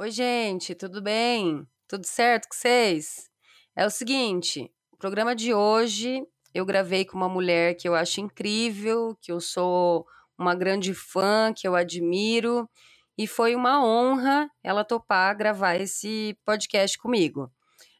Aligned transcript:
Oi, 0.00 0.12
gente, 0.12 0.76
tudo 0.76 1.02
bem? 1.02 1.66
Tudo 1.88 2.06
certo 2.06 2.46
com 2.48 2.54
vocês? 2.54 3.28
É 3.74 3.84
o 3.84 3.90
seguinte, 3.90 4.70
o 4.92 4.96
programa 4.96 5.34
de 5.34 5.52
hoje 5.52 6.22
eu 6.54 6.64
gravei 6.64 7.04
com 7.04 7.16
uma 7.16 7.28
mulher 7.28 7.74
que 7.74 7.88
eu 7.88 7.96
acho 7.96 8.20
incrível, 8.20 9.18
que 9.20 9.32
eu 9.32 9.40
sou 9.40 10.06
uma 10.38 10.54
grande 10.54 10.94
fã, 10.94 11.52
que 11.52 11.66
eu 11.66 11.74
admiro, 11.74 12.70
e 13.18 13.26
foi 13.26 13.56
uma 13.56 13.84
honra 13.84 14.48
ela 14.62 14.84
topar 14.84 15.36
gravar 15.36 15.74
esse 15.74 16.38
podcast 16.44 16.96
comigo. 16.96 17.50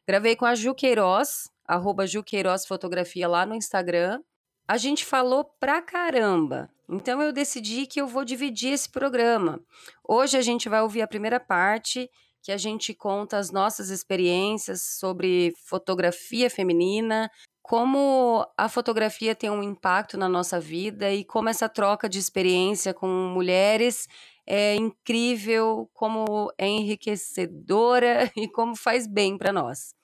Gravei 0.07 0.37
com 0.37 0.45
a 0.45 0.55
Ju 0.55 0.73
Queiroz, 0.73 1.49
arroba 1.65 2.07
Ju 2.07 2.23
Queiroz 2.23 2.65
Fotografia 2.65 3.27
lá 3.27 3.45
no 3.45 3.55
Instagram. 3.55 4.21
A 4.69 4.77
gente 4.77 5.03
falou 5.03 5.43
pra 5.59 5.81
caramba, 5.81 6.69
então 6.87 7.19
eu 7.23 7.33
decidi 7.33 7.87
que 7.87 7.99
eu 7.99 8.05
vou 8.05 8.23
dividir 8.23 8.71
esse 8.71 8.87
programa. 8.87 9.59
Hoje 10.07 10.37
a 10.37 10.43
gente 10.43 10.69
vai 10.69 10.79
ouvir 10.83 11.01
a 11.01 11.07
primeira 11.07 11.39
parte, 11.39 12.07
que 12.43 12.51
a 12.51 12.57
gente 12.57 12.93
conta 12.93 13.39
as 13.39 13.49
nossas 13.49 13.89
experiências 13.89 14.83
sobre 14.99 15.55
fotografia 15.65 16.51
feminina, 16.51 17.31
como 17.63 18.45
a 18.55 18.69
fotografia 18.69 19.33
tem 19.33 19.49
um 19.49 19.63
impacto 19.63 20.19
na 20.19 20.29
nossa 20.29 20.59
vida 20.59 21.11
e 21.11 21.25
como 21.25 21.49
essa 21.49 21.67
troca 21.67 22.07
de 22.07 22.19
experiência 22.19 22.93
com 22.93 23.07
mulheres 23.07 24.07
é 24.45 24.75
incrível, 24.75 25.89
como 25.95 26.53
é 26.59 26.67
enriquecedora 26.67 28.31
e 28.37 28.47
como 28.47 28.75
faz 28.75 29.07
bem 29.07 29.35
para 29.35 29.51
nós. 29.51 29.95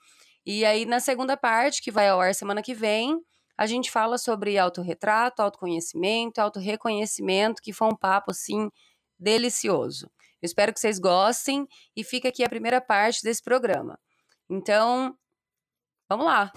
E 0.43 0.65
aí, 0.65 0.87
na 0.87 0.99
segunda 0.99 1.37
parte, 1.37 1.83
que 1.83 1.91
vai 1.91 2.09
ao 2.09 2.19
ar 2.19 2.33
semana 2.33 2.63
que 2.63 2.73
vem, 2.73 3.21
a 3.57 3.65
gente 3.65 3.89
fala 3.89 4.17
sobre 4.17 4.57
autorretrato, 4.57 5.41
autoconhecimento, 5.41 6.39
autorreconhecimento, 6.39 7.61
que 7.61 7.71
foi 7.71 7.87
um 7.87 7.95
papo, 7.95 8.31
assim, 8.31 8.69
delicioso. 9.17 10.09
Eu 10.41 10.45
espero 10.45 10.73
que 10.73 10.79
vocês 10.79 10.99
gostem 10.99 11.65
e 11.95 12.03
fica 12.03 12.27
aqui 12.29 12.43
a 12.43 12.49
primeira 12.49 12.81
parte 12.81 13.23
desse 13.23 13.41
programa. 13.41 13.97
Então, 14.49 15.15
vamos 16.09 16.25
lá! 16.25 16.51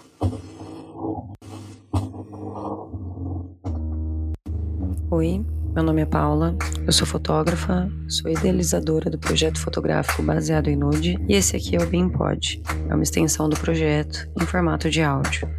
Oi, 5.11 5.43
meu 5.73 5.83
nome 5.83 6.01
é 6.01 6.05
Paula, 6.05 6.55
eu 6.85 6.91
sou 6.91 7.07
fotógrafa, 7.07 7.89
sou 8.07 8.29
idealizadora 8.29 9.09
do 9.09 9.17
projeto 9.17 9.59
fotográfico 9.59 10.21
baseado 10.21 10.67
em 10.67 10.75
nude 10.75 11.17
e 11.27 11.33
esse 11.33 11.55
aqui 11.55 11.75
é 11.75 11.79
o 11.81 11.87
BeamPod, 11.87 12.61
é 12.89 12.93
uma 12.93 13.01
extensão 13.01 13.49
do 13.49 13.59
projeto 13.59 14.29
em 14.39 14.45
formato 14.45 14.87
de 14.87 15.01
áudio. 15.01 15.49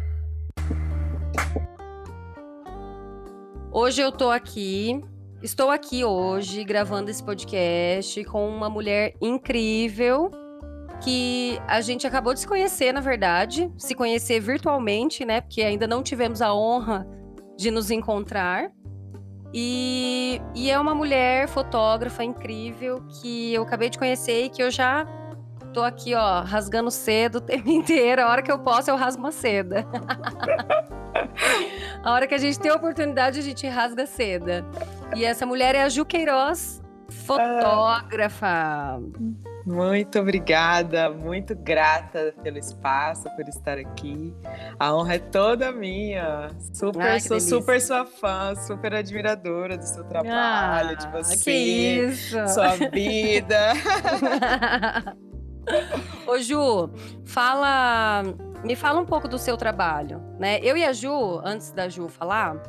Hoje 3.73 4.01
eu 4.01 4.11
tô 4.11 4.29
aqui, 4.29 5.01
estou 5.41 5.69
aqui 5.69 6.03
hoje 6.03 6.63
gravando 6.63 7.09
esse 7.09 7.23
podcast 7.23 8.23
com 8.25 8.47
uma 8.47 8.69
mulher 8.69 9.15
incrível 9.21 10.29
que 11.01 11.59
a 11.67 11.81
gente 11.81 12.05
acabou 12.05 12.33
de 12.33 12.41
se 12.41 12.47
conhecer, 12.47 12.93
na 12.93 13.01
verdade, 13.01 13.71
se 13.77 13.95
conhecer 13.95 14.39
virtualmente, 14.39 15.25
né? 15.25 15.41
Porque 15.41 15.61
ainda 15.61 15.87
não 15.87 16.03
tivemos 16.03 16.41
a 16.41 16.53
honra 16.53 17.07
de 17.57 17.71
nos 17.71 17.89
encontrar. 17.89 18.71
E, 19.53 20.41
e 20.55 20.69
é 20.69 20.79
uma 20.79 20.93
mulher 20.93 21.47
fotógrafa 21.47 22.23
incrível 22.23 23.03
que 23.21 23.53
eu 23.53 23.63
acabei 23.63 23.89
de 23.89 23.97
conhecer 23.97 24.45
e 24.45 24.49
que 24.49 24.61
eu 24.61 24.69
já 24.69 25.05
tô 25.73 25.81
aqui, 25.81 26.13
ó, 26.13 26.41
rasgando 26.41 26.91
cedo 26.91 27.37
o 27.37 27.41
tempo 27.41 27.67
inteiro. 27.71 28.21
A 28.21 28.29
hora 28.29 28.41
que 28.41 28.51
eu 28.51 28.59
posso, 28.59 28.89
eu 28.89 28.95
rasgo 28.95 29.21
uma 29.21 29.31
seda. 29.31 29.85
a 32.03 32.11
hora 32.11 32.27
que 32.27 32.33
a 32.33 32.37
gente 32.37 32.59
tem 32.59 32.71
a 32.71 32.75
oportunidade, 32.75 33.39
a 33.39 33.41
gente 33.41 33.67
rasga 33.67 34.05
seda. 34.05 34.65
E 35.15 35.25
essa 35.25 35.45
mulher 35.45 35.75
é 35.75 35.83
a 35.83 35.89
Ju 35.89 36.05
Queiroz, 36.05 36.81
fotógrafa. 37.09 38.99
Muito 39.65 40.19
obrigada, 40.19 41.09
muito 41.09 41.55
grata 41.55 42.33
pelo 42.41 42.57
espaço, 42.57 43.29
por 43.35 43.47
estar 43.47 43.77
aqui. 43.77 44.33
A 44.79 44.95
honra 44.95 45.15
é 45.15 45.19
toda 45.19 45.71
minha. 45.71 46.49
Super, 46.73 47.01
Ai, 47.01 47.19
sou 47.19 47.37
delícia. 47.37 47.57
super 47.57 47.81
sua 47.81 48.05
fã, 48.05 48.55
super 48.55 48.95
admiradora 48.95 49.77
do 49.77 49.85
seu 49.85 50.03
trabalho, 50.03 50.91
ah, 50.91 50.93
de 50.93 51.07
você, 51.11 52.11
sua 52.47 52.75
vida. 52.89 53.73
Ô 56.25 56.39
Ju, 56.39 56.89
fala, 57.25 58.23
me 58.63 58.75
fala 58.75 58.99
um 58.99 59.05
pouco 59.05 59.27
do 59.27 59.37
seu 59.37 59.57
trabalho, 59.57 60.21
né? 60.39 60.59
Eu 60.61 60.77
e 60.77 60.83
a 60.83 60.93
Ju, 60.93 61.41
antes 61.43 61.71
da 61.71 61.89
Ju 61.89 62.07
falar, 62.07 62.61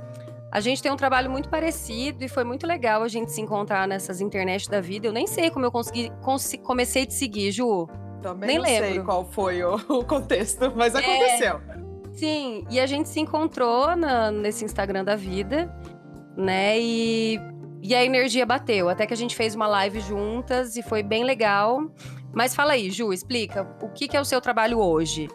a 0.50 0.60
gente 0.60 0.82
tem 0.82 0.92
um 0.92 0.96
trabalho 0.96 1.30
muito 1.30 1.48
parecido 1.48 2.24
e 2.24 2.28
foi 2.28 2.44
muito 2.44 2.66
legal 2.66 3.02
a 3.02 3.08
gente 3.08 3.32
se 3.32 3.40
encontrar 3.40 3.88
nessas 3.88 4.20
internet 4.20 4.68
da 4.70 4.80
vida. 4.80 5.06
Eu 5.06 5.12
nem 5.12 5.26
sei 5.26 5.50
como 5.50 5.64
eu 5.64 5.72
consegui, 5.72 6.12
comecei 6.62 7.04
a 7.04 7.06
te 7.06 7.14
seguir, 7.14 7.50
Ju. 7.52 7.88
Também 8.22 8.48
nem 8.48 8.58
não 8.58 8.64
lembro. 8.64 8.90
sei 8.90 9.02
qual 9.02 9.24
foi 9.24 9.62
o, 9.64 9.74
o 9.88 10.04
contexto, 10.04 10.72
mas 10.76 10.94
é, 10.94 10.98
aconteceu. 10.98 11.60
Sim, 12.12 12.64
e 12.70 12.78
a 12.78 12.86
gente 12.86 13.08
se 13.08 13.20
encontrou 13.20 13.96
na, 13.96 14.30
nesse 14.30 14.64
Instagram 14.64 15.04
da 15.04 15.16
vida, 15.16 15.74
né? 16.36 16.78
E, 16.78 17.40
e 17.82 17.94
a 17.94 18.04
energia 18.04 18.46
bateu. 18.46 18.88
Até 18.88 19.06
que 19.06 19.14
a 19.14 19.16
gente 19.16 19.34
fez 19.34 19.54
uma 19.54 19.66
live 19.66 20.00
juntas 20.00 20.76
e 20.76 20.82
foi 20.82 21.02
bem 21.02 21.24
legal. 21.24 21.80
Mas 22.32 22.54
fala 22.54 22.72
aí, 22.74 22.90
Ju, 22.90 23.12
explica 23.12 23.66
o 23.82 23.88
que, 23.88 24.06
que 24.06 24.16
é 24.16 24.20
o 24.20 24.24
seu 24.24 24.40
trabalho 24.40 24.78
hoje. 24.78 25.28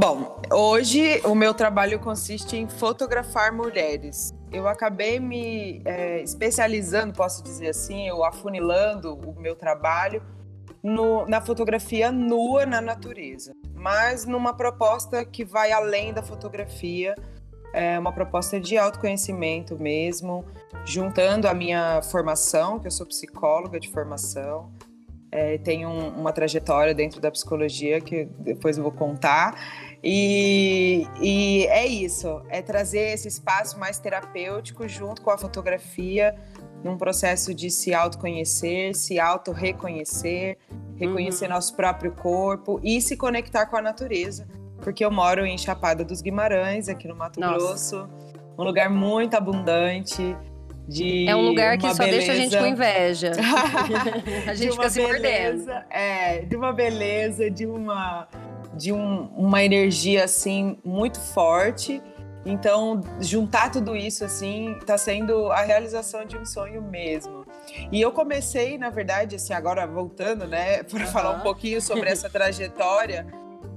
Bom, 0.00 0.40
hoje 0.52 1.20
o 1.24 1.34
meu 1.34 1.52
trabalho 1.52 1.98
consiste 1.98 2.56
em 2.56 2.68
fotografar 2.68 3.52
mulheres. 3.52 4.32
Eu 4.52 4.68
acabei 4.68 5.18
me 5.18 5.82
é, 5.84 6.22
especializando, 6.22 7.12
posso 7.12 7.42
dizer 7.42 7.70
assim, 7.70 8.08
ou 8.12 8.24
afunilando 8.24 9.14
o 9.14 9.34
meu 9.40 9.56
trabalho 9.56 10.22
no, 10.84 11.26
na 11.26 11.40
fotografia 11.40 12.12
nua 12.12 12.64
na 12.64 12.80
natureza, 12.80 13.52
mas 13.74 14.24
numa 14.24 14.54
proposta 14.54 15.24
que 15.24 15.44
vai 15.44 15.72
além 15.72 16.12
da 16.12 16.22
fotografia, 16.22 17.16
é 17.72 17.98
uma 17.98 18.12
proposta 18.12 18.60
de 18.60 18.78
autoconhecimento 18.78 19.76
mesmo, 19.76 20.44
juntando 20.84 21.48
a 21.48 21.54
minha 21.54 22.00
formação, 22.02 22.78
que 22.78 22.86
eu 22.86 22.92
sou 22.92 23.04
psicóloga 23.04 23.80
de 23.80 23.90
formação, 23.90 24.72
é, 25.30 25.58
tenho 25.58 25.88
um, 25.88 26.08
uma 26.08 26.32
trajetória 26.32 26.94
dentro 26.94 27.20
da 27.20 27.30
psicologia 27.30 28.00
que 28.00 28.24
depois 28.38 28.76
eu 28.78 28.82
vou 28.82 28.92
contar 28.92 29.54
e, 30.02 31.06
e 31.20 31.66
é 31.66 31.86
isso, 31.86 32.42
é 32.48 32.62
trazer 32.62 33.14
esse 33.14 33.28
espaço 33.28 33.78
mais 33.78 33.98
terapêutico 33.98 34.86
junto 34.88 35.22
com 35.22 35.30
a 35.30 35.38
fotografia, 35.38 36.36
num 36.84 36.96
processo 36.96 37.52
de 37.52 37.70
se 37.70 37.92
autoconhecer, 37.92 38.94
se 38.94 39.18
auto-reconhecer, 39.18 40.56
reconhecer 40.96 41.46
uhum. 41.46 41.54
nosso 41.54 41.74
próprio 41.74 42.12
corpo 42.12 42.80
e 42.82 43.00
se 43.00 43.16
conectar 43.16 43.66
com 43.66 43.76
a 43.76 43.82
natureza. 43.82 44.46
Porque 44.80 45.04
eu 45.04 45.10
moro 45.10 45.44
em 45.44 45.58
Chapada 45.58 46.04
dos 46.04 46.22
Guimarães, 46.22 46.88
aqui 46.88 47.08
no 47.08 47.16
Mato 47.16 47.40
Nossa. 47.40 47.56
Grosso, 47.56 48.08
um 48.56 48.62
lugar 48.62 48.88
muito 48.88 49.34
abundante. 49.34 50.36
De 50.86 51.28
é 51.28 51.36
um 51.36 51.42
lugar 51.42 51.76
que 51.76 51.86
só 51.86 51.98
beleza. 51.98 52.16
deixa 52.16 52.32
a 52.32 52.34
gente 52.36 52.56
com 52.56 52.66
inveja. 52.66 53.32
a 54.48 54.54
gente 54.54 54.72
fica 54.72 54.88
se 54.88 55.02
beleza, 55.02 55.72
mordendo. 55.72 55.84
É, 55.90 56.38
de 56.46 56.56
uma 56.56 56.72
beleza, 56.72 57.50
de 57.50 57.66
uma 57.66 58.26
de 58.78 58.92
um, 58.92 59.24
uma 59.36 59.62
energia 59.62 60.24
assim 60.24 60.78
muito 60.84 61.20
forte. 61.20 62.00
Então, 62.46 63.02
juntar 63.20 63.70
tudo 63.70 63.94
isso 63.94 64.24
assim 64.24 64.72
está 64.78 64.96
sendo 64.96 65.50
a 65.50 65.60
realização 65.62 66.24
de 66.24 66.36
um 66.36 66.46
sonho 66.46 66.80
mesmo. 66.80 67.44
E 67.92 68.00
eu 68.00 68.12
comecei, 68.12 68.78
na 68.78 68.88
verdade, 68.88 69.36
assim, 69.36 69.52
agora 69.52 69.86
voltando, 69.86 70.46
né, 70.46 70.82
para 70.88 71.00
uhum. 71.00 71.06
falar 71.06 71.30
um 71.32 71.40
pouquinho 71.40 71.82
sobre 71.82 72.08
essa 72.08 72.30
trajetória, 72.30 73.26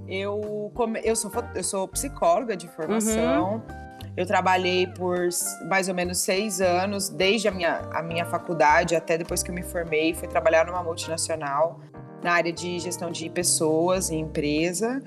eu 0.07 0.71
come... 0.73 1.01
eu 1.03 1.15
sou 1.15 1.31
eu 1.55 1.63
sou 1.63 1.87
psicóloga 1.87 2.55
de 2.55 2.67
formação. 2.67 3.55
Uhum. 3.55 3.81
Eu 4.15 4.25
trabalhei 4.25 4.87
por 4.87 5.29
mais 5.69 5.87
ou 5.87 5.95
menos 5.95 6.17
seis 6.19 6.59
anos, 6.59 7.07
desde 7.07 7.47
a 7.47 7.51
minha, 7.51 7.77
a 7.93 8.03
minha 8.03 8.25
faculdade 8.25 8.93
até 8.93 9.17
depois 9.17 9.41
que 9.41 9.49
eu 9.49 9.55
me 9.55 9.63
formei. 9.63 10.13
Fui 10.13 10.27
trabalhar 10.27 10.65
numa 10.65 10.83
multinacional 10.83 11.79
na 12.23 12.33
área 12.33 12.51
de 12.51 12.79
gestão 12.79 13.11
de 13.11 13.29
pessoas 13.29 14.09
e 14.09 14.15
empresa. 14.15 15.01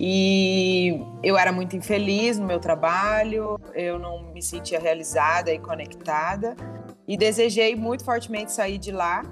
E 0.00 1.00
eu 1.22 1.36
era 1.36 1.50
muito 1.50 1.76
infeliz 1.76 2.38
no 2.38 2.46
meu 2.46 2.60
trabalho, 2.60 3.58
eu 3.74 3.98
não 3.98 4.32
me 4.32 4.40
sentia 4.40 4.78
realizada 4.78 5.52
e 5.52 5.58
conectada, 5.58 6.56
e 7.06 7.16
desejei 7.16 7.74
muito 7.74 8.04
fortemente 8.04 8.52
sair 8.52 8.78
de 8.78 8.92
lá. 8.92 9.22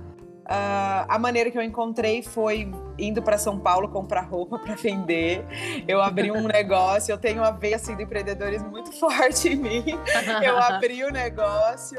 Uh, 0.47 1.06
a 1.09 1.19
maneira 1.19 1.50
que 1.50 1.59
eu 1.59 1.62
encontrei 1.62 2.23
foi 2.23 2.71
indo 2.99 3.21
para 3.21 3.37
São 3.37 3.59
Paulo 3.59 3.89
comprar 3.89 4.23
roupa 4.23 4.59
para 4.61 4.75
vender. 4.75 5.45
Eu 5.87 6.03
abri 6.03 6.33
um 6.33 6.47
negócio, 6.47 7.12
eu 7.12 7.19
tenho 7.19 7.39
uma 7.39 7.53
veia 7.53 7.77
assim, 7.77 7.95
do 7.95 8.03
empreendedorismo 8.03 8.69
muito 8.69 8.93
forte 8.99 9.50
em 9.50 9.56
mim. 9.56 9.85
Eu 10.45 10.56
abri 10.59 11.05
o 11.05 11.09
um 11.09 11.12
negócio 11.12 11.99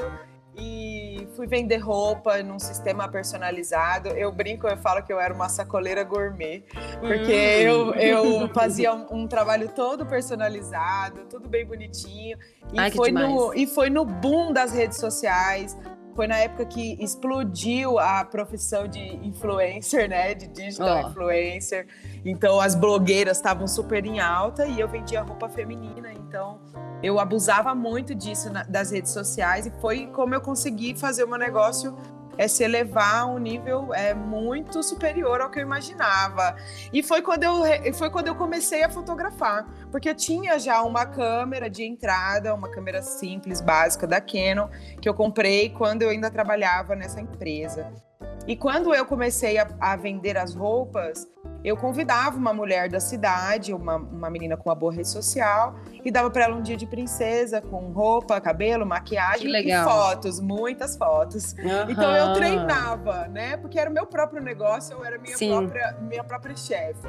e 0.57 1.27
fui 1.35 1.45
vender 1.45 1.77
roupa 1.77 2.41
num 2.41 2.59
sistema 2.59 3.07
personalizado. 3.07 4.09
Eu 4.09 4.31
brinco, 4.31 4.67
eu 4.67 4.77
falo 4.77 5.03
que 5.03 5.13
eu 5.13 5.19
era 5.19 5.33
uma 5.33 5.47
sacoleira 5.49 6.03
gourmet, 6.03 6.63
porque 6.99 7.67
hum. 7.69 7.93
eu, 7.93 7.93
eu 7.93 8.49
fazia 8.53 8.93
um, 8.93 9.05
um, 9.11 9.27
trabalho 9.27 9.69
todo 9.69 10.05
personalizado, 10.05 11.25
tudo 11.29 11.47
bem 11.47 11.65
bonitinho. 11.65 12.37
E, 12.73 12.79
Ai, 12.79 12.91
foi 12.91 13.11
no, 13.11 13.53
e 13.53 13.67
foi 13.67 13.89
no 13.89 14.03
boom 14.03 14.51
das 14.51 14.73
redes 14.73 14.97
sociais. 14.97 15.77
Foi 16.17 16.25
na 16.25 16.37
época 16.39 16.65
que 16.65 16.97
explodiu 16.99 17.99
a 17.99 18.25
profissão 18.25 18.87
de 18.87 18.99
influencer, 19.23 20.09
né? 20.09 20.33
De 20.33 20.47
digital 20.47 21.03
oh. 21.05 21.09
influencer. 21.09 21.85
Então 22.25 22.59
as 22.59 22.73
blogueiras 22.73 23.37
estavam 23.37 23.67
super 23.67 24.03
em 24.03 24.19
alta 24.19 24.65
e 24.65 24.79
eu 24.79 24.87
vendia 24.87 25.21
roupa 25.21 25.47
feminina. 25.47 26.11
Então 26.11 26.59
eu 27.03 27.19
abusava 27.19 27.75
muito 27.75 28.15
disso 28.15 28.51
na, 28.51 28.63
das 28.63 28.89
redes 28.89 29.11
sociais 29.11 29.67
e 29.67 29.71
foi 29.79 30.07
como 30.07 30.33
eu 30.33 30.41
consegui 30.41 30.97
fazer 30.97 31.23
o 31.23 31.27
meu 31.27 31.37
negócio 31.37 31.95
é 32.37 32.47
se 32.47 32.63
elevar 32.63 33.21
a 33.21 33.25
um 33.25 33.37
nível 33.37 33.93
é, 33.93 34.13
muito 34.13 34.83
superior 34.83 35.41
ao 35.41 35.49
que 35.49 35.59
eu 35.59 35.63
imaginava. 35.63 36.55
E 36.93 37.01
foi 37.01 37.21
quando 37.21 37.43
eu, 37.43 37.93
foi 37.93 38.09
quando 38.09 38.27
eu 38.27 38.35
comecei 38.35 38.83
a 38.83 38.89
fotografar, 38.89 39.65
porque 39.91 40.09
eu 40.09 40.15
tinha 40.15 40.59
já 40.59 40.81
uma 40.81 41.05
câmera 41.05 41.69
de 41.69 41.83
entrada, 41.83 42.53
uma 42.53 42.69
câmera 42.69 43.01
simples, 43.01 43.61
básica 43.61 44.05
da 44.05 44.21
Canon, 44.21 44.67
que 45.01 45.07
eu 45.07 45.13
comprei 45.13 45.69
quando 45.69 46.01
eu 46.01 46.09
ainda 46.09 46.29
trabalhava 46.29 46.95
nessa 46.95 47.19
empresa. 47.19 48.06
E 48.47 48.55
quando 48.55 48.95
eu 48.95 49.05
comecei 49.05 49.57
a, 49.57 49.67
a 49.79 49.95
vender 49.97 50.37
as 50.37 50.55
roupas, 50.55 51.27
eu 51.63 51.75
convidava 51.75 52.37
uma 52.37 52.53
mulher 52.53 52.87
da 52.87 52.99
cidade, 52.99 53.73
uma, 53.73 53.97
uma 53.97 54.29
menina 54.29 54.55
com 54.55 54.69
uma 54.69 54.75
boa 54.75 54.93
rede 54.93 55.09
social, 55.09 55.75
e 56.03 56.09
dava 56.09 56.29
para 56.29 56.45
ela 56.45 56.55
um 56.55 56.61
dia 56.61 56.77
de 56.77 56.85
princesa, 56.85 57.61
com 57.61 57.91
roupa, 57.91 58.39
cabelo, 58.39 58.85
maquiagem 58.85 59.51
e 59.53 59.83
fotos, 59.83 60.39
muitas 60.39 60.95
fotos. 60.95 61.53
Uhum. 61.53 61.91
Então 61.91 62.15
eu 62.15 62.33
treinava, 62.33 63.27
né? 63.27 63.57
Porque 63.57 63.77
era 63.77 63.89
o 63.89 63.93
meu 63.93 64.05
próprio 64.05 64.41
negócio, 64.41 64.93
eu 64.93 65.03
era 65.03 65.17
minha 65.17 65.37
própria, 65.37 65.97
minha 65.99 66.23
própria 66.23 66.55
chefe. 66.55 67.07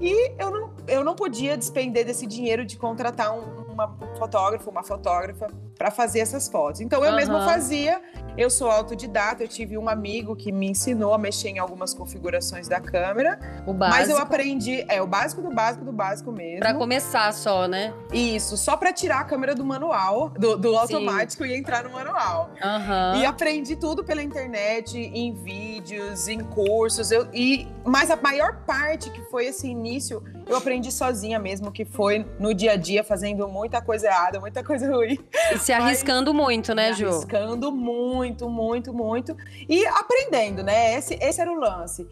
E 0.00 0.32
eu 0.42 0.50
não, 0.50 0.72
eu 0.88 1.04
não 1.04 1.14
podia 1.14 1.56
despender 1.56 2.04
desse 2.04 2.26
dinheiro 2.26 2.64
de 2.64 2.76
contratar 2.76 3.32
um, 3.32 3.72
uma 3.72 3.96
fotógrafa, 4.18 4.68
uma 4.68 4.82
fotógrafa 4.82 5.46
para 5.78 5.90
fazer 5.90 6.20
essas 6.20 6.48
fotos. 6.48 6.80
Então 6.80 7.04
eu 7.04 7.10
uhum. 7.10 7.16
mesma 7.16 7.44
fazia. 7.44 8.00
Eu 8.36 8.50
sou 8.50 8.68
autodidata, 8.68 9.44
eu 9.44 9.48
tive 9.48 9.78
um 9.78 9.88
amigo 9.88 10.34
que 10.34 10.50
me 10.50 10.68
ensinou 10.68 11.14
a 11.14 11.18
mexer 11.18 11.50
em 11.50 11.60
algumas 11.60 11.94
configurações 11.94 12.66
da 12.66 12.80
câmera. 12.80 13.38
O 13.64 13.72
básico. 13.72 13.98
Mas 14.00 14.10
eu 14.10 14.18
aprendi, 14.18 14.84
é 14.88 15.00
o 15.00 15.06
básico 15.06 15.40
do 15.40 15.50
básico 15.50 15.84
do 15.84 15.92
básico 15.92 16.32
mesmo. 16.32 16.58
Para 16.58 16.74
começar 16.74 17.32
só, 17.32 17.68
né? 17.68 17.94
Isso, 18.12 18.56
só 18.56 18.76
para 18.76 18.92
tirar 18.92 19.20
a 19.20 19.24
câmera 19.24 19.54
do 19.54 19.64
manual, 19.64 20.30
do, 20.30 20.56
do 20.56 20.76
automático 20.76 21.44
Sim. 21.44 21.50
e 21.50 21.56
entrar 21.56 21.84
no 21.84 21.90
manual. 21.90 22.50
Uhum. 22.54 23.20
E 23.20 23.24
aprendi 23.24 23.76
tudo 23.76 24.02
pela 24.02 24.22
internet, 24.22 24.98
em 24.98 25.32
vídeos, 25.32 26.26
em 26.26 26.40
cursos. 26.40 27.12
Eu, 27.12 27.28
e 27.32 27.68
mas 27.84 28.10
a 28.10 28.16
maior 28.16 28.64
parte 28.66 29.10
que 29.10 29.22
foi 29.30 29.46
esse 29.46 29.68
início, 29.68 30.22
eu 30.46 30.56
aprendi 30.56 30.90
sozinha 30.90 31.38
mesmo, 31.38 31.70
que 31.70 31.84
foi 31.84 32.26
no 32.38 32.54
dia 32.54 32.72
a 32.72 32.76
dia 32.76 33.04
fazendo 33.04 33.46
muita 33.46 33.80
coisa 33.80 34.06
errada, 34.06 34.40
muita 34.40 34.64
coisa 34.64 34.90
ruim. 34.90 35.18
E 35.52 35.58
se 35.58 35.70
arriscando 35.72 36.32
Mas, 36.32 36.42
muito, 36.42 36.74
né, 36.74 36.92
Ju? 36.94 37.08
Arriscando 37.08 37.70
muito, 37.70 38.23
muito, 38.48 38.92
muito. 38.92 39.36
E 39.68 39.86
aprendendo, 39.86 40.62
né? 40.62 40.94
Esse, 40.94 41.14
esse 41.20 41.40
era 41.40 41.50
o 41.50 41.58
lance. 41.58 42.08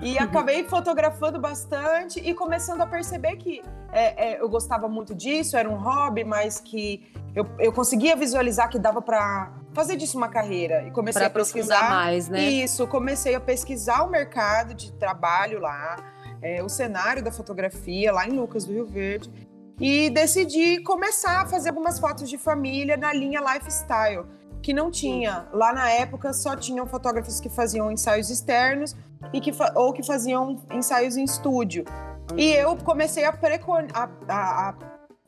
E 0.00 0.16
acabei 0.20 0.64
fotografando 0.64 1.38
bastante 1.38 2.20
e 2.20 2.34
começando 2.34 2.80
a 2.80 2.86
perceber 2.86 3.36
que 3.36 3.62
é, 3.92 4.32
é, 4.32 4.40
eu 4.40 4.48
gostava 4.48 4.88
muito 4.88 5.14
disso, 5.14 5.56
era 5.56 5.68
um 5.68 5.76
hobby, 5.76 6.24
mas 6.24 6.60
que 6.60 7.12
eu, 7.34 7.46
eu 7.58 7.72
conseguia 7.72 8.14
visualizar 8.16 8.68
que 8.68 8.78
dava 8.78 9.02
para 9.02 9.52
fazer 9.72 9.96
disso 9.96 10.16
uma 10.16 10.28
carreira. 10.28 10.86
E 10.86 10.90
comecei 10.90 11.20
pra 11.20 11.28
a 11.28 11.30
pesquisar 11.30 11.90
mais, 11.90 12.28
né? 12.28 12.40
Isso, 12.40 12.86
comecei 12.86 13.34
a 13.34 13.40
pesquisar 13.40 14.02
o 14.02 14.10
mercado 14.10 14.74
de 14.74 14.92
trabalho 14.92 15.60
lá, 15.60 15.96
é, 16.42 16.62
o 16.62 16.68
cenário 16.68 17.22
da 17.22 17.30
fotografia 17.32 18.12
lá 18.12 18.26
em 18.26 18.32
Lucas 18.32 18.64
do 18.64 18.72
Rio 18.72 18.86
Verde 18.86 19.30
e 19.80 20.10
decidi 20.10 20.82
começar 20.82 21.40
a 21.40 21.46
fazer 21.46 21.70
algumas 21.70 21.98
fotos 21.98 22.28
de 22.28 22.36
família 22.36 22.98
na 22.98 23.12
linha 23.14 23.40
lifestyle, 23.40 24.26
que 24.62 24.72
não 24.72 24.90
tinha. 24.90 25.46
Lá 25.52 25.72
na 25.72 25.90
época 25.90 26.32
só 26.32 26.56
tinham 26.56 26.86
fotógrafos 26.86 27.40
que 27.40 27.48
faziam 27.48 27.90
ensaios 27.90 28.30
externos 28.30 28.96
e 29.32 29.40
que 29.40 29.52
ou 29.74 29.92
que 29.92 30.02
faziam 30.02 30.56
ensaios 30.70 31.16
em 31.16 31.24
estúdio. 31.24 31.84
E 32.36 32.52
eu 32.52 32.76
comecei 32.76 33.24
a, 33.24 33.30
a, 33.30 34.08
a, 34.28 34.68
a 34.68 34.74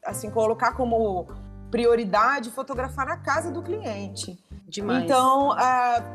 assim 0.07 0.31
colocar 0.31 0.73
como 0.73 1.27
prioridade 1.71 2.51
fotografar 2.51 3.07
na 3.07 3.17
casa 3.17 3.51
do 3.51 3.63
cliente. 3.63 4.39
Demais. 4.69 5.05
Então, 5.05 5.57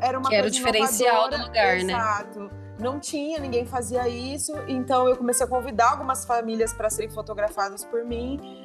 era 0.00 0.18
uma 0.18 0.28
que 0.28 0.36
coisa 0.36 0.36
era 0.36 0.46
o 0.46 0.50
diferencial 0.50 1.30
do 1.30 1.36
lugar, 1.38 1.76
exato. 1.76 1.86
né? 1.86 1.92
Exato 1.92 2.68
não 2.78 3.00
tinha, 3.00 3.38
ninguém 3.40 3.66
fazia 3.66 4.08
isso, 4.08 4.52
então 4.68 5.08
eu 5.08 5.16
comecei 5.16 5.44
a 5.44 5.48
convidar 5.48 5.90
algumas 5.90 6.24
famílias 6.24 6.72
para 6.72 6.88
serem 6.88 7.10
fotografadas 7.10 7.84
por 7.84 8.04
mim. 8.04 8.64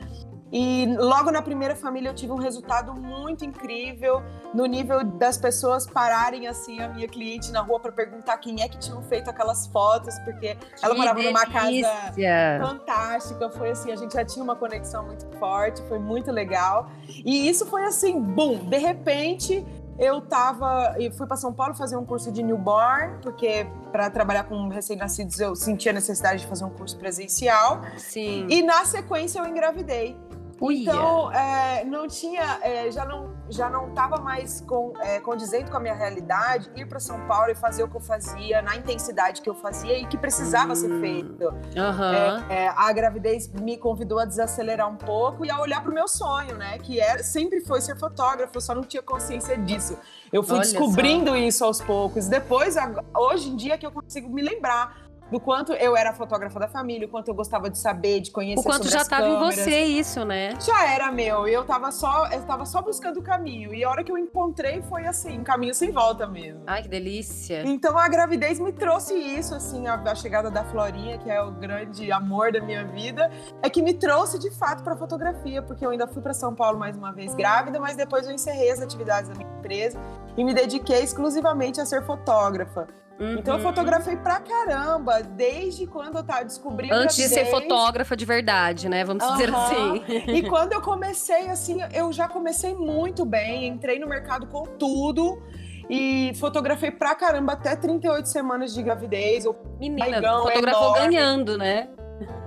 E 0.54 0.86
logo 1.00 1.32
na 1.32 1.42
primeira 1.42 1.76
família 1.76 2.10
eu 2.10 2.14
tive 2.14 2.32
um 2.32 2.38
resultado 2.38 2.94
muito 2.94 3.44
incrível, 3.44 4.22
no 4.54 4.68
nível 4.68 5.04
das 5.04 5.36
pessoas 5.36 5.88
pararem 5.88 6.46
assim 6.48 6.80
a 6.80 6.90
minha 6.90 7.08
cliente 7.08 7.52
na 7.52 7.62
rua 7.62 7.80
para 7.80 7.92
perguntar 7.92 8.38
quem 8.38 8.62
é 8.62 8.68
que 8.70 8.78
tinham 8.78 9.02
feito 9.02 9.32
aquelas 9.32 9.66
fotos, 9.66 10.14
porque 10.20 10.54
que 10.54 10.86
ela 10.86 10.94
morava 10.94 11.20
delícia. 11.20 11.34
numa 11.34 11.46
casa 11.48 12.68
fantástica, 12.68 13.50
foi 13.50 13.72
assim, 13.72 13.92
a 13.92 13.96
gente 13.96 14.14
já 14.14 14.24
tinha 14.24 14.44
uma 14.44 14.56
conexão 14.56 15.04
muito 15.08 15.26
forte, 15.40 15.82
foi 15.88 15.98
muito 15.98 16.32
legal. 16.32 16.88
E 17.26 17.50
isso 17.50 17.66
foi 17.66 17.86
assim, 17.86 18.22
bum, 18.22 18.70
de 18.70 18.78
repente 18.78 19.66
eu 19.98 20.22
tava 20.22 20.96
e 21.00 21.12
fui 21.12 21.26
para 21.26 21.38
São 21.38 21.52
Paulo 21.52 21.74
fazer 21.74 21.98
um 21.98 22.06
curso 22.06 22.32
de 22.32 22.44
newborn, 22.44 23.18
porque 23.24 23.66
para 23.92 24.08
trabalhar 24.12 24.44
com 24.44 24.68
recém-nascidos 24.68 25.40
eu 25.40 25.56
sentia 25.56 25.92
a 25.92 25.96
necessidade 25.96 26.42
de 26.42 26.48
fazer 26.48 26.64
um 26.64 26.70
curso 26.70 26.96
presencial. 26.98 27.82
Sim. 27.98 28.46
E 28.50 28.62
na 28.62 28.86
sequência 28.86 29.40
eu 29.40 29.48
engravidei. 29.48 30.16
Uia. 30.62 30.82
Então, 30.82 31.32
é, 31.32 31.84
não 31.86 32.08
tinha, 32.08 32.60
é, 32.62 32.92
já 32.92 33.06
não 33.06 33.34
já 33.50 33.70
não 33.70 33.90
estava 33.90 34.18
mais 34.18 34.62
com, 34.62 34.94
é, 35.02 35.20
condizendo 35.20 35.70
com 35.70 35.78
a 35.78 35.80
minha 35.80 35.94
realidade 35.94 36.72
ir 36.76 36.88
para 36.88 37.00
São 37.00 37.28
Paulo 37.28 37.52
e 37.52 37.56
fazer 37.56 37.84
o 37.84 37.90
que 37.90 37.98
eu 37.98 38.02
fazia 38.02 38.62
na 38.62 38.76
intensidade 38.76 39.42
que 39.42 39.50
eu 39.50 39.54
fazia 39.54 40.00
e 40.00 40.08
que 40.08 40.18
precisava 40.18 40.72
hum. 40.72 40.76
ser 40.76 41.00
feito. 41.00 41.44
Uhum. 41.44 42.74
a 42.76 42.94
gravidez 42.94 43.50
me 43.50 43.78
convidou 43.78 44.18
a 44.18 44.26
desacelerar 44.26 44.90
um 44.90 44.96
pouco 44.96 45.46
e 45.46 45.52
a 45.52 45.60
olhar 45.60 45.82
para 45.82 45.92
o 45.92 45.94
meu 45.94 46.08
sonho, 46.08 46.56
né? 46.56 46.78
Que 46.80 47.00
era, 47.00 47.22
sempre 47.22 47.60
foi 47.62 47.82
ser 47.82 47.98
fotógrafo, 47.98 48.56
eu 48.56 48.62
só 48.62 48.74
não 48.74 48.84
tinha 48.84 49.04
consciência 49.04 49.58
disso. 49.58 49.98
Eu 50.32 50.42
fui 50.42 50.56
Olha 50.56 50.62
descobrindo 50.62 51.32
só. 51.32 51.36
isso 51.36 51.64
aos 51.66 51.82
poucos. 51.82 52.28
Depois, 52.28 52.76
hoje 53.16 53.50
em 53.50 53.56
dia, 53.56 53.78
que 53.78 53.86
eu 53.86 53.92
consigo 53.92 54.30
me 54.30 54.42
lembrar 54.42 55.03
do 55.32 55.40
quanto 55.40 55.74
eu 55.74 55.98
era 55.98 56.14
fotógrafa 56.14 56.60
da 56.60 56.68
família, 56.68 57.08
o 57.08 57.10
quanto 57.10 57.28
eu 57.30 57.34
gostava 57.34 57.70
de 57.70 57.78
saber, 57.78 58.20
de 58.20 58.32
conhecer 58.32 58.60
O 58.60 58.64
quanto 58.64 58.90
já 58.90 59.02
estava 59.02 59.28
em 59.28 59.40
você 59.40 59.84
isso, 59.84 60.24
né? 60.24 60.54
Já 60.60 60.88
era 60.92 61.12
meu. 61.12 61.48
E 61.48 61.54
eu 61.54 61.64
tava 61.64 61.92
só, 61.92 62.28
eu 62.28 62.44
tava 62.44 62.66
só 62.66 62.82
buscando 62.82 63.20
o 63.20 63.24
caminho. 63.24 63.74
E 63.74 63.84
a 63.84 63.90
hora 63.90 64.04
que 64.04 64.12
eu 64.12 64.18
encontrei 64.18 64.82
foi 64.84 65.06
assim, 65.06 65.40
um 65.40 65.44
caminho 65.44 65.74
sem 65.74 65.92
volta 65.92 66.28
mesmo. 66.28 66.62
Ai, 66.68 66.84
que 66.84 66.88
delícia. 66.88 67.64
Então 67.66 67.98
a 67.98 68.08
gravidez 68.08 68.60
me 68.60 68.72
trouxe 68.72 69.14
isso, 69.14 69.56
assim, 69.56 69.88
a, 69.88 69.96
a 69.96 70.16
chegada 70.16 70.52
da 70.52 70.64
Florinha, 70.66 71.18
que 71.18 71.30
é 71.30 71.42
o 71.42 71.52
grande 71.52 72.12
amor 72.12 72.52
da 72.52 72.62
minha 72.62 72.86
vida, 72.86 73.32
é 73.62 73.70
que 73.70 73.82
me 73.82 73.94
trouxe 73.94 74.38
de 74.38 74.52
fato 74.52 74.84
para 74.84 74.96
fotografia, 74.96 75.62
porque 75.62 75.86
eu 75.86 75.90
ainda 75.90 76.08
fui 76.08 76.22
para 76.22 76.34
São 76.34 76.54
Paulo 76.54 76.78
mais 76.78 76.96
uma 76.96 77.12
vez 77.12 77.34
grávida, 77.34 77.80
mas 77.80 77.96
depois 77.96 78.28
eu 78.28 78.34
encerrei 78.34 78.70
as 78.72 78.82
atividades 78.82 79.30
da 79.30 79.36
minha 79.36 79.50
empresa 79.58 80.00
e 80.38 80.44
me 80.44 80.54
dediquei 80.54 81.02
exclusivamente 81.02 81.80
a 81.82 81.86
ser 81.86 82.06
fotógrafa. 82.06 82.88
Uhum. 83.24 83.40
Então 83.40 83.54
eu 83.54 83.58
uhum. 83.60 83.64
fotografei 83.64 84.18
pra 84.18 84.42
caramba, 84.42 85.24
desde 85.24 85.88
quando 85.88 86.18
eu 86.18 86.24
tava 86.24 86.44
descobrindo. 86.44 86.94
Antes 86.94 87.16
de 87.16 87.30
ser 87.30 87.46
fotógrafa 87.46 88.18
de 88.18 88.26
verdade, 88.26 88.90
né? 88.90 89.06
Vamos 89.06 89.24
uhum. 89.24 89.32
dizer 89.32 89.56
assim. 89.56 90.04
E 90.28 90.50
quando 90.50 90.74
eu 90.74 90.82
comecei, 90.82 91.48
assim, 91.48 91.78
eu 91.94 92.12
já 92.12 92.28
comecei 92.28 92.76
muito 92.76 93.26
bem, 93.26 93.68
entrei 93.68 93.98
no 93.98 94.08
mercado 94.08 94.46
com 94.48 94.64
tudo. 94.64 95.42
E 95.90 96.34
fotografei 96.36 96.92
pra 96.92 97.14
caramba 97.14 97.54
até 97.54 97.76
38 97.76 98.28
semanas 98.28 98.74
de 98.74 98.82
gravidez. 98.82 99.46
Menina, 99.80 100.22
fotografou 100.22 100.96
enorme. 100.96 101.16
ganhando, 101.16 101.58
né? 101.58 101.90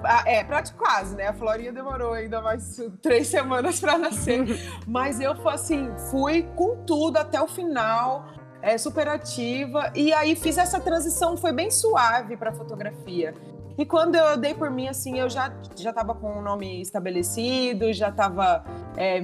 Ah, 0.02 0.23
é, 0.26 0.45
praticamente 0.45 0.75
quase, 0.75 1.16
né? 1.16 1.28
A 1.28 1.33
Florinha 1.33 1.73
demorou 1.73 2.12
ainda 2.12 2.40
mais 2.40 2.80
três 3.02 3.26
semanas 3.26 3.80
para 3.80 3.99
nascer. 3.99 4.45
Mas 4.87 5.21
eu, 5.21 5.33
assim, 5.49 5.90
fui 6.11 6.45
com 6.54 6.76
tudo 6.85 7.18
até 7.18 7.40
o 7.40 7.47
final 7.47 8.26
é, 8.66 8.76
super 8.76 9.06
ativa. 9.06 9.92
E 9.94 10.12
aí 10.12 10.35
fiz 10.35 10.58
essa 10.58 10.80
transição, 10.80 11.37
foi 11.37 11.52
bem 11.52 11.70
suave 11.70 12.37
para 12.37 12.52
fotografia. 12.52 13.32
E 13.78 13.87
quando 13.87 14.16
eu 14.16 14.37
dei 14.37 14.54
por 14.54 14.70
mim, 14.70 14.88
assim, 14.88 15.20
eu 15.20 15.30
já 15.30 15.54
já 15.76 15.90
estava 15.90 16.14
com 16.14 16.26
o 16.26 16.38
um 16.38 16.42
nome 16.42 16.80
estabelecido, 16.80 17.92
já 17.92 18.08
estava 18.08 18.64
é, 18.96 19.18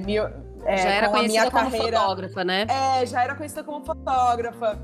é, 0.65 0.77
já 0.77 0.89
era 0.89 1.09
conhecida 1.09 1.51
como 1.51 1.71
carreira, 1.71 1.99
fotógrafa, 1.99 2.43
né? 2.43 2.67
É, 2.69 3.05
já 3.05 3.23
era 3.23 3.35
conhecida 3.35 3.63
como 3.63 3.83
fotógrafa. 3.83 4.79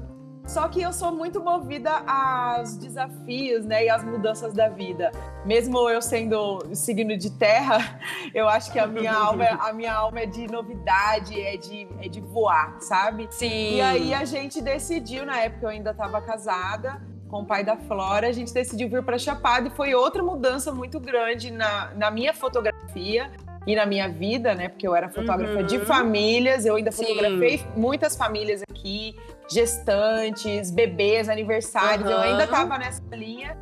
Só 0.50 0.68
que 0.68 0.82
eu 0.82 0.92
sou 0.92 1.12
muito 1.12 1.40
movida 1.40 1.92
aos 2.08 2.76
desafios, 2.76 3.66
né, 3.66 3.86
e 3.86 3.90
às 3.90 4.04
mudanças 4.04 4.52
da 4.52 4.68
vida. 4.68 5.12
Mesmo 5.46 5.88
eu 5.88 6.02
sendo 6.02 6.64
signo 6.74 7.16
de 7.16 7.30
terra, 7.30 8.00
eu 8.34 8.50
acho 8.50 8.72
que 8.72 8.80
a 8.80 8.88
minha 8.88 9.14
alma, 9.14 9.46
é, 9.46 9.52
a 9.52 9.72
minha 9.72 9.94
alma 9.94 10.22
é 10.22 10.26
de 10.26 10.48
novidade, 10.48 11.40
é 11.40 11.56
de, 11.56 11.88
é 12.02 12.10
de 12.10 12.20
voar, 12.20 12.78
sabe? 12.80 13.28
Sim. 13.30 13.76
E 13.76 13.82
aí 13.82 14.12
a 14.12 14.26
gente 14.26 14.60
decidiu, 14.60 15.24
na 15.24 15.40
época 15.40 15.68
eu 15.68 15.70
ainda 15.70 15.92
estava 15.92 16.20
casada, 16.20 17.00
com 17.30 17.42
o 17.42 17.46
pai 17.46 17.64
da 17.64 17.78
Flora, 17.78 18.28
a 18.28 18.32
gente 18.32 18.52
decidiu 18.52 18.90
vir 18.90 19.04
para 19.04 19.20
Chapada 19.20 19.68
e 19.68 19.70
foi 19.70 19.94
outra 19.94 20.24
mudança 20.24 20.72
muito 20.72 21.00
grande 21.00 21.52
na, 21.52 21.92
na 21.94 22.10
minha 22.10 22.34
fotografia 22.34 23.30
e 23.68 23.76
na 23.76 23.86
minha 23.86 24.10
vida, 24.10 24.56
né? 24.56 24.68
Porque 24.68 24.88
eu 24.88 24.96
era 24.96 25.10
fotógrafa 25.10 25.60
uhum. 25.60 25.64
de 25.64 25.78
famílias, 25.78 26.66
eu 26.66 26.76
ainda 26.76 26.92
fotografei 26.92 27.60
Sim. 27.60 27.68
muitas 27.76 28.16
famílias 28.16 28.64
aqui, 28.64 29.16
gestantes, 29.50 30.72
bebês, 30.72 31.28
aniversários, 31.28 32.06
uhum. 32.06 32.14
eu 32.14 32.20
ainda 32.20 32.44
estava 32.44 32.78
nessa 32.78 33.02
linha. 33.12 33.58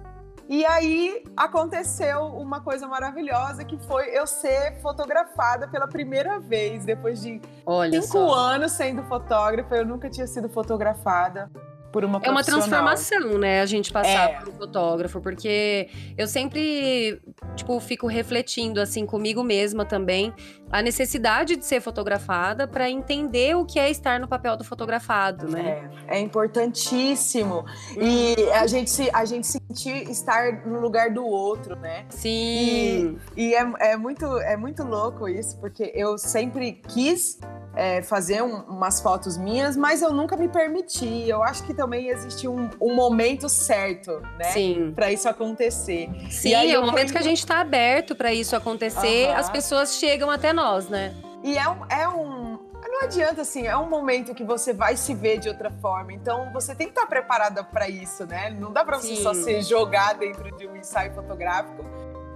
E 0.49 0.65
aí 0.65 1.23
aconteceu 1.35 2.23
uma 2.25 2.61
coisa 2.61 2.87
maravilhosa 2.87 3.65
que 3.65 3.77
foi 3.79 4.17
eu 4.17 4.25
ser 4.25 4.79
fotografada 4.81 5.67
pela 5.67 5.87
primeira 5.87 6.39
vez 6.39 6.85
depois 6.85 7.21
de 7.21 7.41
Olha 7.65 8.01
cinco 8.01 8.29
só. 8.29 8.33
anos 8.33 8.71
sendo 8.71 9.03
fotógrafa. 9.03 9.75
Eu 9.75 9.85
nunca 9.85 10.09
tinha 10.09 10.25
sido 10.25 10.47
fotografada 10.47 11.51
por 11.91 12.03
uma 12.03 12.19
É 12.21 12.29
uma 12.29 12.43
transformação, 12.43 13.37
né? 13.37 13.61
A 13.61 13.65
gente 13.65 13.91
passar 13.91 14.29
é. 14.29 14.39
por 14.39 14.49
um 14.49 14.53
fotógrafo, 14.53 15.21
porque 15.21 15.89
eu 16.17 16.27
sempre, 16.27 17.21
tipo, 17.55 17.79
fico 17.79 18.07
refletindo, 18.07 18.79
assim, 18.79 19.05
comigo 19.05 19.43
mesma 19.43 19.85
também, 19.85 20.33
a 20.69 20.81
necessidade 20.81 21.55
de 21.55 21.65
ser 21.65 21.81
fotografada 21.81 22.67
para 22.67 22.89
entender 22.89 23.55
o 23.55 23.65
que 23.65 23.79
é 23.79 23.89
estar 23.89 24.19
no 24.19 24.27
papel 24.27 24.57
do 24.57 24.63
fotografado, 24.63 25.47
né? 25.47 25.89
É, 26.07 26.17
é 26.17 26.19
importantíssimo. 26.19 27.65
E 27.95 28.35
uhum. 28.37 28.53
a 28.53 28.67
gente, 28.67 28.89
se, 28.89 29.09
a 29.13 29.25
gente 29.25 29.47
sentir 29.47 30.09
estar 30.09 30.65
no 30.65 30.79
lugar 30.79 31.11
do 31.11 31.25
outro, 31.25 31.75
né? 31.77 32.05
Sim. 32.09 33.17
E, 33.35 33.49
e 33.49 33.55
é, 33.55 33.73
é, 33.79 33.97
muito, 33.97 34.25
é 34.39 34.57
muito 34.57 34.83
louco 34.83 35.27
isso, 35.27 35.57
porque 35.59 35.91
eu 35.95 36.17
sempre 36.17 36.81
quis 36.87 37.39
é, 37.77 38.01
fazer 38.01 38.41
um, 38.41 38.61
umas 38.63 38.99
fotos 38.99 39.37
minhas, 39.37 39.77
mas 39.77 40.01
eu 40.01 40.11
nunca 40.11 40.35
me 40.35 40.47
permiti. 40.47 41.29
Eu 41.29 41.43
acho 41.43 41.63
que 41.63 41.75
também 41.75 42.09
existe 42.09 42.47
um, 42.47 42.67
um 42.81 42.95
momento 42.95 43.47
certo, 43.47 44.19
né? 44.39 44.45
Sim. 44.51 44.91
Para 44.95 45.11
isso 45.11 45.29
acontecer. 45.29 46.09
Sim, 46.31 46.55
é 46.55 46.79
o 46.79 46.85
momento 46.85 47.11
que 47.11 47.19
a 47.19 47.21
gente 47.21 47.37
está 47.37 47.59
aberto 47.59 48.15
para 48.15 48.33
isso 48.33 48.55
acontecer. 48.55 49.27
Uhum. 49.27 49.35
As 49.35 49.49
pessoas 49.51 49.93
chegam 49.93 50.31
até 50.31 50.51
nós, 50.51 50.89
né? 50.89 51.13
E 51.43 51.55
é 51.55 51.69
um, 51.69 51.85
é 51.87 52.07
um. 52.07 52.57
Não 52.81 53.03
adianta, 53.03 53.41
assim, 53.41 53.67
é 53.67 53.77
um 53.77 53.87
momento 53.87 54.33
que 54.33 54.43
você 54.43 54.73
vai 54.73 54.97
se 54.97 55.13
ver 55.13 55.37
de 55.37 55.47
outra 55.47 55.69
forma. 55.69 56.11
Então, 56.11 56.51
você 56.51 56.73
tem 56.73 56.87
que 56.87 56.93
estar 56.93 57.05
preparada 57.05 57.63
para 57.63 57.87
isso, 57.87 58.25
né? 58.25 58.49
Não 58.49 58.73
dá 58.73 58.83
para 58.83 58.97
você 58.97 59.15
só 59.17 59.35
ser 59.35 59.61
jogada 59.61 60.19
dentro 60.19 60.49
de 60.57 60.67
um 60.67 60.75
ensaio 60.75 61.13
fotográfico 61.13 61.85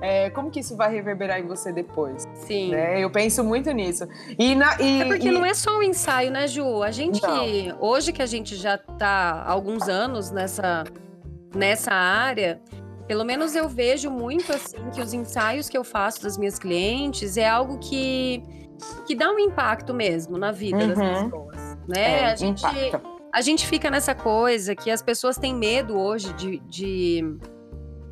é, 0.01 0.31
como 0.31 0.49
que 0.49 0.59
isso 0.59 0.75
vai 0.75 0.91
reverberar 0.91 1.39
em 1.39 1.45
você 1.45 1.71
depois? 1.71 2.27
Sim. 2.33 2.71
Né? 2.71 3.03
Eu 3.03 3.09
penso 3.11 3.43
muito 3.43 3.71
nisso. 3.71 4.07
E 4.37 4.55
na, 4.55 4.81
e, 4.81 5.01
é 5.01 5.05
porque 5.05 5.27
e... 5.27 5.31
não 5.31 5.45
é 5.45 5.53
só 5.53 5.77
um 5.77 5.83
ensaio, 5.83 6.31
né, 6.31 6.47
Ju? 6.47 6.81
A 6.81 6.89
gente 6.89 7.21
não. 7.21 7.39
que. 7.39 7.73
Hoje 7.79 8.11
que 8.11 8.21
a 8.21 8.25
gente 8.25 8.55
já 8.55 8.77
tá 8.77 9.43
há 9.45 9.51
alguns 9.51 9.87
anos 9.87 10.31
nessa, 10.31 10.83
nessa 11.55 11.93
área, 11.93 12.59
pelo 13.07 13.23
menos 13.23 13.55
eu 13.55 13.69
vejo 13.69 14.09
muito 14.09 14.51
assim 14.51 14.89
que 14.91 14.99
os 14.99 15.13
ensaios 15.13 15.69
que 15.69 15.77
eu 15.77 15.83
faço 15.83 16.23
das 16.23 16.35
minhas 16.35 16.57
clientes 16.57 17.37
é 17.37 17.47
algo 17.47 17.77
que, 17.77 18.41
que 19.05 19.13
dá 19.13 19.31
um 19.31 19.37
impacto 19.37 19.93
mesmo 19.93 20.35
na 20.35 20.51
vida 20.51 20.77
uhum. 20.77 20.87
das 20.87 20.97
pessoas. 20.97 21.77
Né? 21.87 22.21
É, 22.21 22.25
a, 22.25 22.35
gente, 22.35 22.63
a 23.31 23.41
gente 23.41 23.67
fica 23.67 23.91
nessa 23.91 24.15
coisa 24.15 24.75
que 24.75 24.89
as 24.89 25.03
pessoas 25.03 25.37
têm 25.37 25.53
medo 25.53 25.95
hoje 25.95 26.33
de, 26.33 26.59
de 26.59 27.37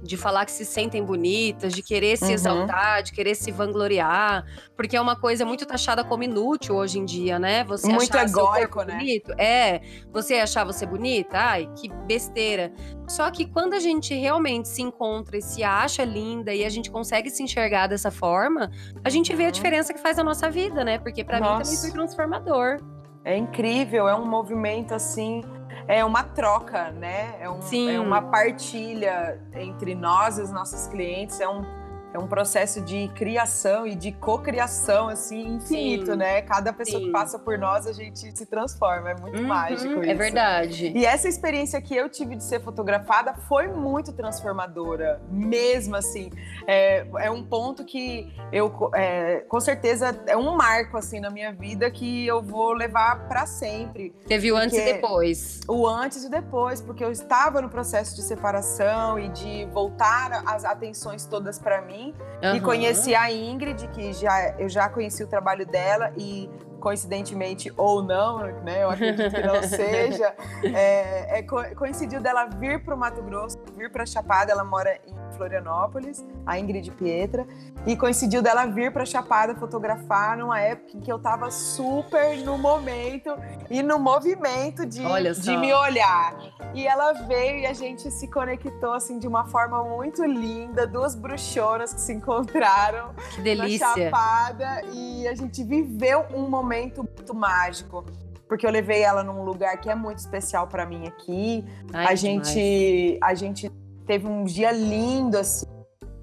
de 0.01 0.17
falar 0.17 0.45
que 0.45 0.51
se 0.51 0.65
sentem 0.65 1.03
bonitas, 1.03 1.73
de 1.73 1.83
querer 1.83 2.17
se 2.17 2.25
uhum. 2.25 2.31
exaltar, 2.31 3.03
de 3.03 3.11
querer 3.11 3.35
se 3.35 3.51
vangloriar, 3.51 4.45
porque 4.75 4.95
é 4.95 5.01
uma 5.01 5.15
coisa 5.15 5.45
muito 5.45 5.65
taxada 5.65 6.03
como 6.03 6.23
inútil 6.23 6.75
hoje 6.75 6.99
em 6.99 7.05
dia, 7.05 7.37
né? 7.37 7.63
Você 7.65 7.87
muito 7.87 8.15
achar 8.17 8.27
egóico, 8.27 8.83
né? 8.83 8.97
bonito, 8.97 9.33
é, 9.37 9.81
você 10.11 10.35
achar 10.35 10.63
você 10.63 10.85
bonita, 10.85 11.37
ai, 11.37 11.69
que 11.75 11.89
besteira. 12.05 12.71
Só 13.07 13.29
que 13.31 13.45
quando 13.45 13.73
a 13.73 13.79
gente 13.79 14.13
realmente 14.13 14.67
se 14.67 14.81
encontra 14.81 15.37
e 15.37 15.41
se 15.41 15.63
acha 15.63 16.03
linda 16.03 16.53
e 16.53 16.63
a 16.63 16.69
gente 16.69 16.89
consegue 16.91 17.29
se 17.29 17.43
enxergar 17.43 17.87
dessa 17.87 18.11
forma, 18.11 18.71
a 19.03 19.09
gente 19.09 19.35
vê 19.35 19.43
a 19.43 19.45
uhum. 19.47 19.51
diferença 19.51 19.93
que 19.93 19.99
faz 19.99 20.17
na 20.17 20.23
nossa 20.23 20.49
vida, 20.49 20.83
né? 20.83 20.97
Porque 20.99 21.23
para 21.23 21.39
mim 21.39 21.63
também 21.63 21.77
foi 21.77 21.91
transformador. 21.91 22.77
É 23.25 23.35
incrível, 23.35 24.07
é 24.07 24.15
um 24.15 24.25
movimento 24.25 24.93
assim 24.93 25.43
é 25.89 26.05
uma 26.05 26.23
troca, 26.23 26.91
né? 26.91 27.33
É, 27.39 27.49
um, 27.49 27.59
é 27.89 27.99
uma 27.99 28.21
partilha 28.21 29.41
entre 29.55 29.95
nós 29.95 30.37
e 30.37 30.41
os 30.43 30.51
nossos 30.51 30.85
clientes. 30.85 31.41
É 31.41 31.49
um 31.49 31.65
é 32.13 32.17
um 32.17 32.27
processo 32.27 32.81
de 32.81 33.07
criação 33.09 33.85
e 33.85 33.95
de 33.95 34.11
cocriação 34.11 35.09
assim 35.09 35.55
infinito, 35.55 36.11
Sim. 36.11 36.17
né? 36.17 36.41
Cada 36.41 36.73
pessoa 36.73 36.99
Sim. 36.99 37.07
que 37.07 37.11
passa 37.11 37.37
por 37.37 37.57
nós 37.57 37.85
a 37.85 37.93
gente 37.93 38.35
se 38.35 38.45
transforma, 38.45 39.11
é 39.11 39.15
muito 39.15 39.39
uhum, 39.39 39.47
mágico 39.47 39.99
é 39.99 40.01
isso. 40.01 40.11
É 40.11 40.13
verdade. 40.15 40.91
E 40.95 41.05
essa 41.05 41.27
experiência 41.27 41.79
que 41.81 41.95
eu 41.95 42.09
tive 42.09 42.35
de 42.35 42.43
ser 42.43 42.61
fotografada 42.61 43.33
foi 43.47 43.67
muito 43.67 44.11
transformadora, 44.11 45.21
mesmo 45.29 45.95
assim. 45.95 46.31
É, 46.65 47.05
é 47.19 47.31
um 47.31 47.43
ponto 47.43 47.85
que 47.85 48.33
eu, 48.51 48.89
é, 48.95 49.41
com 49.47 49.59
certeza, 49.59 50.19
é 50.25 50.35
um 50.35 50.55
marco 50.55 50.97
assim 50.97 51.19
na 51.19 51.29
minha 51.29 51.53
vida 51.53 51.91
que 51.91 52.25
eu 52.25 52.41
vou 52.41 52.73
levar 52.73 53.27
para 53.27 53.45
sempre. 53.45 54.15
Teve 54.27 54.51
o 54.51 54.57
antes 54.57 54.77
e 54.77 54.83
depois. 54.83 55.61
O 55.67 55.87
antes 55.87 56.23
e 56.23 56.29
depois, 56.29 56.81
porque 56.81 57.03
eu 57.03 57.11
estava 57.11 57.61
no 57.61 57.69
processo 57.69 58.15
de 58.15 58.23
separação 58.23 59.19
e 59.19 59.29
de 59.29 59.65
voltar 59.65 60.43
as 60.45 60.65
atenções 60.65 61.25
todas 61.25 61.59
para 61.59 61.81
mim 61.81 61.98
mim. 61.99 62.15
Uhum. 62.43 62.55
E 62.55 62.61
conheci 62.61 63.13
a 63.13 63.31
Ingrid, 63.31 63.87
que 63.89 64.13
já, 64.13 64.55
eu 64.57 64.69
já 64.69 64.87
conheci 64.89 65.23
o 65.23 65.27
trabalho 65.27 65.65
dela 65.65 66.11
e 66.17 66.49
coincidentemente 66.79 67.71
ou 67.75 68.01
não, 68.01 68.39
né? 68.63 68.83
Eu 68.83 68.89
acredito 68.89 69.35
que 69.35 69.41
não 69.41 69.61
seja. 69.63 70.33
É, 70.63 71.39
é, 71.39 71.43
coincidiu 71.75 72.21
dela 72.21 72.45
vir 72.45 72.83
para 72.83 72.95
o 72.95 72.97
Mato 72.97 73.21
Grosso, 73.21 73.59
vir 73.75 73.91
para 73.91 74.05
Chapada, 74.05 74.51
ela 74.51 74.63
mora 74.63 74.97
em 75.05 75.18
Florianópolis, 75.35 76.25
a 76.45 76.59
Ingrid 76.59 76.91
Pietra, 76.91 77.47
e 77.85 77.95
coincidiu 77.95 78.41
dela 78.41 78.65
vir 78.65 78.91
para 78.91 79.05
Chapada 79.05 79.55
fotografar 79.55 80.37
numa 80.37 80.59
época 80.59 80.97
em 80.97 80.99
que 80.99 81.11
eu 81.11 81.17
estava 81.17 81.49
super 81.51 82.37
no 82.37 82.57
momento 82.57 83.31
e 83.69 83.81
no 83.81 83.99
movimento 83.99 84.85
de, 84.85 85.01
de 85.41 85.57
me 85.57 85.73
olhar. 85.73 86.35
E 86.73 86.85
ela 86.85 87.13
veio 87.13 87.59
e 87.59 87.65
a 87.65 87.73
gente 87.73 88.11
se 88.11 88.27
conectou 88.27 88.93
assim 88.93 89.17
de 89.17 89.27
uma 89.27 89.45
forma 89.45 89.83
muito 89.83 90.23
linda, 90.23 90.85
duas 90.85 91.15
bruxonas 91.15 91.93
que 91.93 92.01
se 92.01 92.13
encontraram 92.13 93.13
que 93.35 93.41
delícia. 93.41 93.87
na 93.87 93.95
Chapada 93.95 94.81
e 94.93 95.27
a 95.27 95.35
gente 95.35 95.63
viveu 95.63 96.25
um 96.33 96.49
momento 96.49 97.03
muito 97.03 97.33
mágico 97.33 98.05
porque 98.49 98.65
eu 98.65 98.71
levei 98.71 99.03
ela 99.03 99.23
num 99.23 99.43
lugar 99.43 99.79
que 99.79 99.89
é 99.89 99.95
muito 99.95 100.17
especial 100.17 100.65
para 100.67 100.83
mim 100.83 101.07
aqui. 101.07 101.63
Ai, 101.93 102.07
a 102.07 102.15
gente 102.15 103.19
a 103.21 103.35
gente 103.35 103.71
teve 104.09 104.27
um 104.27 104.43
dia 104.43 104.71
lindo, 104.71 105.37
assim, 105.37 105.67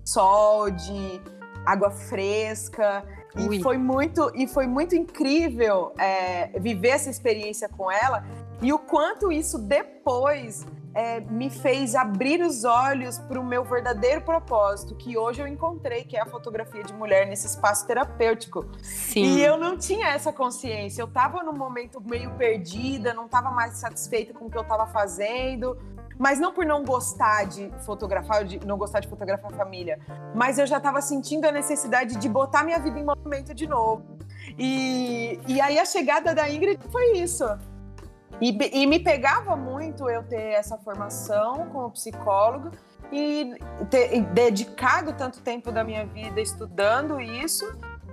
sol, 0.04 0.68
de 0.72 1.20
água 1.64 1.88
fresca. 1.88 3.04
Ui. 3.36 3.58
E 3.58 3.62
foi 3.62 3.78
muito, 3.78 4.32
e 4.34 4.48
foi 4.48 4.66
muito 4.66 4.96
incrível 4.96 5.92
é, 5.96 6.48
viver 6.58 6.88
essa 6.88 7.08
experiência 7.08 7.68
com 7.68 7.88
ela 7.88 8.24
e 8.60 8.72
o 8.72 8.78
quanto 8.78 9.30
isso 9.30 9.56
depois 9.58 10.66
é, 10.94 11.20
me 11.20 11.50
fez 11.50 11.94
abrir 11.94 12.40
os 12.40 12.64
olhos 12.64 13.18
para 13.18 13.38
o 13.38 13.44
meu 13.44 13.62
verdadeiro 13.62 14.22
propósito, 14.22 14.96
que 14.96 15.16
hoje 15.16 15.42
eu 15.42 15.46
encontrei, 15.46 16.02
que 16.04 16.16
é 16.16 16.22
a 16.22 16.26
fotografia 16.26 16.82
de 16.82 16.94
mulher 16.94 17.26
nesse 17.26 17.46
espaço 17.46 17.86
terapêutico. 17.86 18.64
Sim. 18.82 19.22
E 19.22 19.44
eu 19.44 19.58
não 19.58 19.76
tinha 19.76 20.08
essa 20.08 20.32
consciência. 20.32 21.02
Eu 21.02 21.06
estava 21.06 21.42
num 21.42 21.52
momento 21.52 22.00
meio 22.00 22.30
perdida, 22.32 23.12
não 23.12 23.26
estava 23.26 23.50
mais 23.50 23.74
satisfeita 23.74 24.32
com 24.32 24.46
o 24.46 24.50
que 24.50 24.56
eu 24.56 24.62
estava 24.62 24.86
fazendo, 24.86 25.76
mas 26.18 26.38
não 26.38 26.52
por 26.52 26.64
não 26.64 26.84
gostar 26.84 27.44
de 27.44 27.70
fotografar, 27.84 28.44
de 28.44 28.64
não 28.66 28.76
gostar 28.76 29.00
de 29.00 29.08
fotografar 29.08 29.52
a 29.52 29.56
família, 29.56 29.98
mas 30.34 30.58
eu 30.58 30.66
já 30.66 30.78
estava 30.78 31.00
sentindo 31.00 31.46
a 31.46 31.52
necessidade 31.52 32.16
de 32.16 32.28
botar 32.28 32.64
minha 32.64 32.78
vida 32.78 32.98
em 32.98 33.04
movimento 33.04 33.54
de 33.54 33.66
novo. 33.66 34.18
E, 34.58 35.38
e 35.46 35.60
aí 35.60 35.78
a 35.78 35.84
chegada 35.84 36.34
da 36.34 36.48
Ingrid 36.48 36.80
foi 36.90 37.18
isso. 37.18 37.44
E, 38.40 38.56
e 38.82 38.86
me 38.86 38.98
pegava 38.98 39.56
muito 39.56 40.08
eu 40.10 40.22
ter 40.22 40.52
essa 40.52 40.76
formação 40.76 41.68
como 41.70 41.90
psicólogo 41.90 42.70
e 43.10 43.54
ter 43.88 44.20
dedicado 44.26 45.12
tanto 45.12 45.40
tempo 45.40 45.70
da 45.70 45.82
minha 45.84 46.04
vida 46.06 46.40
estudando 46.40 47.20
isso 47.20 47.64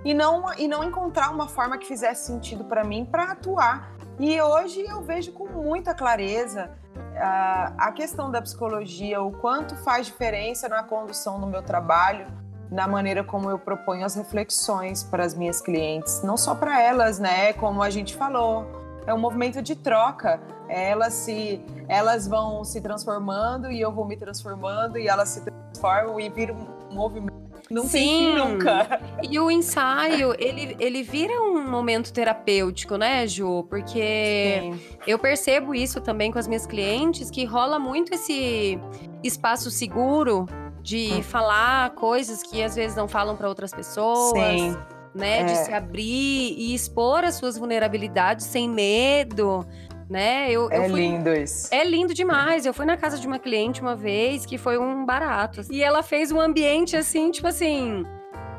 e 0.04 0.14
não, 0.14 0.52
e 0.54 0.68
não 0.68 0.84
encontrar 0.84 1.30
uma 1.30 1.48
forma 1.48 1.78
que 1.78 1.86
fizesse 1.86 2.26
sentido 2.26 2.64
para 2.64 2.84
mim 2.84 3.04
para 3.04 3.32
atuar. 3.32 3.92
E 4.18 4.40
hoje 4.40 4.80
eu 4.82 5.02
vejo 5.02 5.32
com 5.32 5.46
muita 5.46 5.94
clareza 5.94 6.70
a 7.16 7.92
questão 7.92 8.30
da 8.30 8.42
psicologia, 8.42 9.20
o 9.22 9.30
quanto 9.32 9.76
faz 9.76 10.06
diferença 10.06 10.68
na 10.68 10.82
condução 10.82 11.40
do 11.40 11.46
meu 11.46 11.62
trabalho, 11.62 12.26
na 12.70 12.88
maneira 12.88 13.22
como 13.22 13.48
eu 13.50 13.58
proponho 13.58 14.04
as 14.04 14.14
reflexões 14.14 15.04
para 15.04 15.24
as 15.24 15.34
minhas 15.34 15.60
clientes, 15.60 16.22
não 16.22 16.36
só 16.36 16.54
para 16.54 16.80
elas, 16.80 17.18
né? 17.18 17.52
Como 17.52 17.82
a 17.82 17.90
gente 17.90 18.16
falou, 18.16 18.66
é 19.06 19.14
um 19.14 19.18
movimento 19.18 19.62
de 19.62 19.76
troca. 19.76 20.40
Elas 20.68 21.12
se, 21.12 21.64
elas 21.88 22.26
vão 22.26 22.64
se 22.64 22.80
transformando 22.80 23.70
e 23.70 23.80
eu 23.80 23.92
vou 23.92 24.06
me 24.06 24.16
transformando 24.16 24.98
e 24.98 25.06
elas 25.06 25.28
se 25.28 25.42
transformam 25.42 26.18
e 26.18 26.28
vira 26.30 26.54
um 26.54 26.94
movimento 26.94 27.43
não 27.70 27.84
Sim. 27.84 28.34
nunca. 28.34 29.00
E 29.22 29.38
o 29.38 29.50
ensaio, 29.50 30.34
ele, 30.38 30.76
ele 30.78 31.02
vira 31.02 31.32
um 31.40 31.68
momento 31.68 32.12
terapêutico, 32.12 32.96
né, 32.96 33.26
Ju? 33.26 33.64
Porque 33.68 34.58
Sim. 34.60 34.80
eu 35.06 35.18
percebo 35.18 35.74
isso 35.74 36.00
também 36.00 36.30
com 36.30 36.38
as 36.38 36.46
minhas 36.46 36.66
clientes, 36.66 37.30
que 37.30 37.44
rola 37.44 37.78
muito 37.78 38.14
esse 38.14 38.78
espaço 39.22 39.70
seguro 39.70 40.46
de 40.82 41.14
hum. 41.14 41.22
falar 41.22 41.90
coisas 41.94 42.42
que 42.42 42.62
às 42.62 42.74
vezes 42.74 42.96
não 42.96 43.08
falam 43.08 43.36
para 43.36 43.48
outras 43.48 43.72
pessoas. 43.72 44.60
Sim. 44.60 44.76
né? 45.14 45.40
É. 45.40 45.44
De 45.44 45.56
se 45.56 45.72
abrir 45.72 46.54
e 46.58 46.74
expor 46.74 47.24
as 47.24 47.36
suas 47.36 47.56
vulnerabilidades 47.56 48.46
sem 48.46 48.68
medo 48.68 49.66
né? 50.08 50.50
Eu, 50.50 50.70
é 50.70 50.78
eu 50.78 50.90
fui... 50.90 51.00
lindo 51.00 51.32
isso. 51.34 51.68
É 51.72 51.84
lindo 51.84 52.14
demais. 52.14 52.66
Eu 52.66 52.74
fui 52.74 52.86
na 52.86 52.96
casa 52.96 53.18
de 53.18 53.26
uma 53.26 53.38
cliente 53.38 53.80
uma 53.80 53.96
vez 53.96 54.44
que 54.46 54.58
foi 54.58 54.78
um 54.78 55.04
barato. 55.04 55.60
Assim. 55.60 55.74
E 55.74 55.82
ela 55.82 56.02
fez 56.02 56.30
um 56.30 56.40
ambiente 56.40 56.96
assim, 56.96 57.30
tipo 57.30 57.46
assim. 57.46 58.04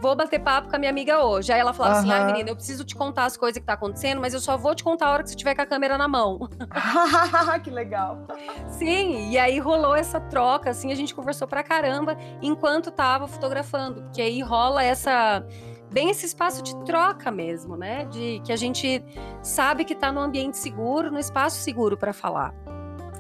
Vou 0.02 0.16
bater 0.16 0.40
papo 0.40 0.70
com 0.70 0.76
a 0.76 0.80
minha 0.80 0.92
amiga 0.92 1.24
hoje. 1.24 1.52
Aí 1.52 1.60
ela 1.60 1.74
falou 1.74 1.94
assim: 1.94 2.12
ai, 2.12 2.26
menina, 2.26 2.50
eu 2.50 2.56
preciso 2.56 2.84
te 2.84 2.96
contar 2.96 3.26
as 3.26 3.38
coisas 3.38 3.60
que 3.60 3.66
tá 3.66 3.74
acontecendo, 3.74 4.22
mas 4.22 4.34
eu 4.34 4.40
só 4.40 4.58
vou 4.58 4.76
te 4.76 4.84
contar 4.84 5.08
a 5.08 5.12
hora 5.12 5.24
que 5.24 5.30
você 5.30 5.36
tiver 5.36 5.56
com 5.56 5.62
a 5.62 5.66
câmera 5.66 5.98
na 5.98 6.08
mão. 6.08 6.48
que 7.64 7.70
legal. 7.70 8.28
Sim, 8.68 9.32
e 9.32 9.38
aí 9.38 9.58
rolou 9.60 9.96
essa 9.96 10.20
troca, 10.20 10.70
assim, 10.70 10.92
a 10.92 10.96
gente 10.96 11.16
conversou 11.16 11.48
pra 11.48 11.64
caramba 11.64 12.18
enquanto 12.42 12.92
tava 12.92 13.28
fotografando. 13.28 14.04
Porque 14.04 14.22
aí 14.22 14.42
rola 14.42 14.84
essa 14.84 15.46
bem 15.92 16.10
esse 16.10 16.26
espaço 16.26 16.62
de 16.62 16.76
troca 16.86 17.32
mesmo, 17.32 17.76
né? 17.76 18.06
De 18.06 18.42
que 18.44 18.52
a 18.52 18.56
gente 18.56 19.04
sabe 19.42 19.86
que 19.86 19.94
está 19.94 20.12
no 20.12 20.20
ambiente 20.20 20.58
seguro, 20.58 21.12
no 21.12 21.20
espaço 21.20 21.58
seguro 21.58 21.98
para 21.98 22.14
falar. 22.14 22.54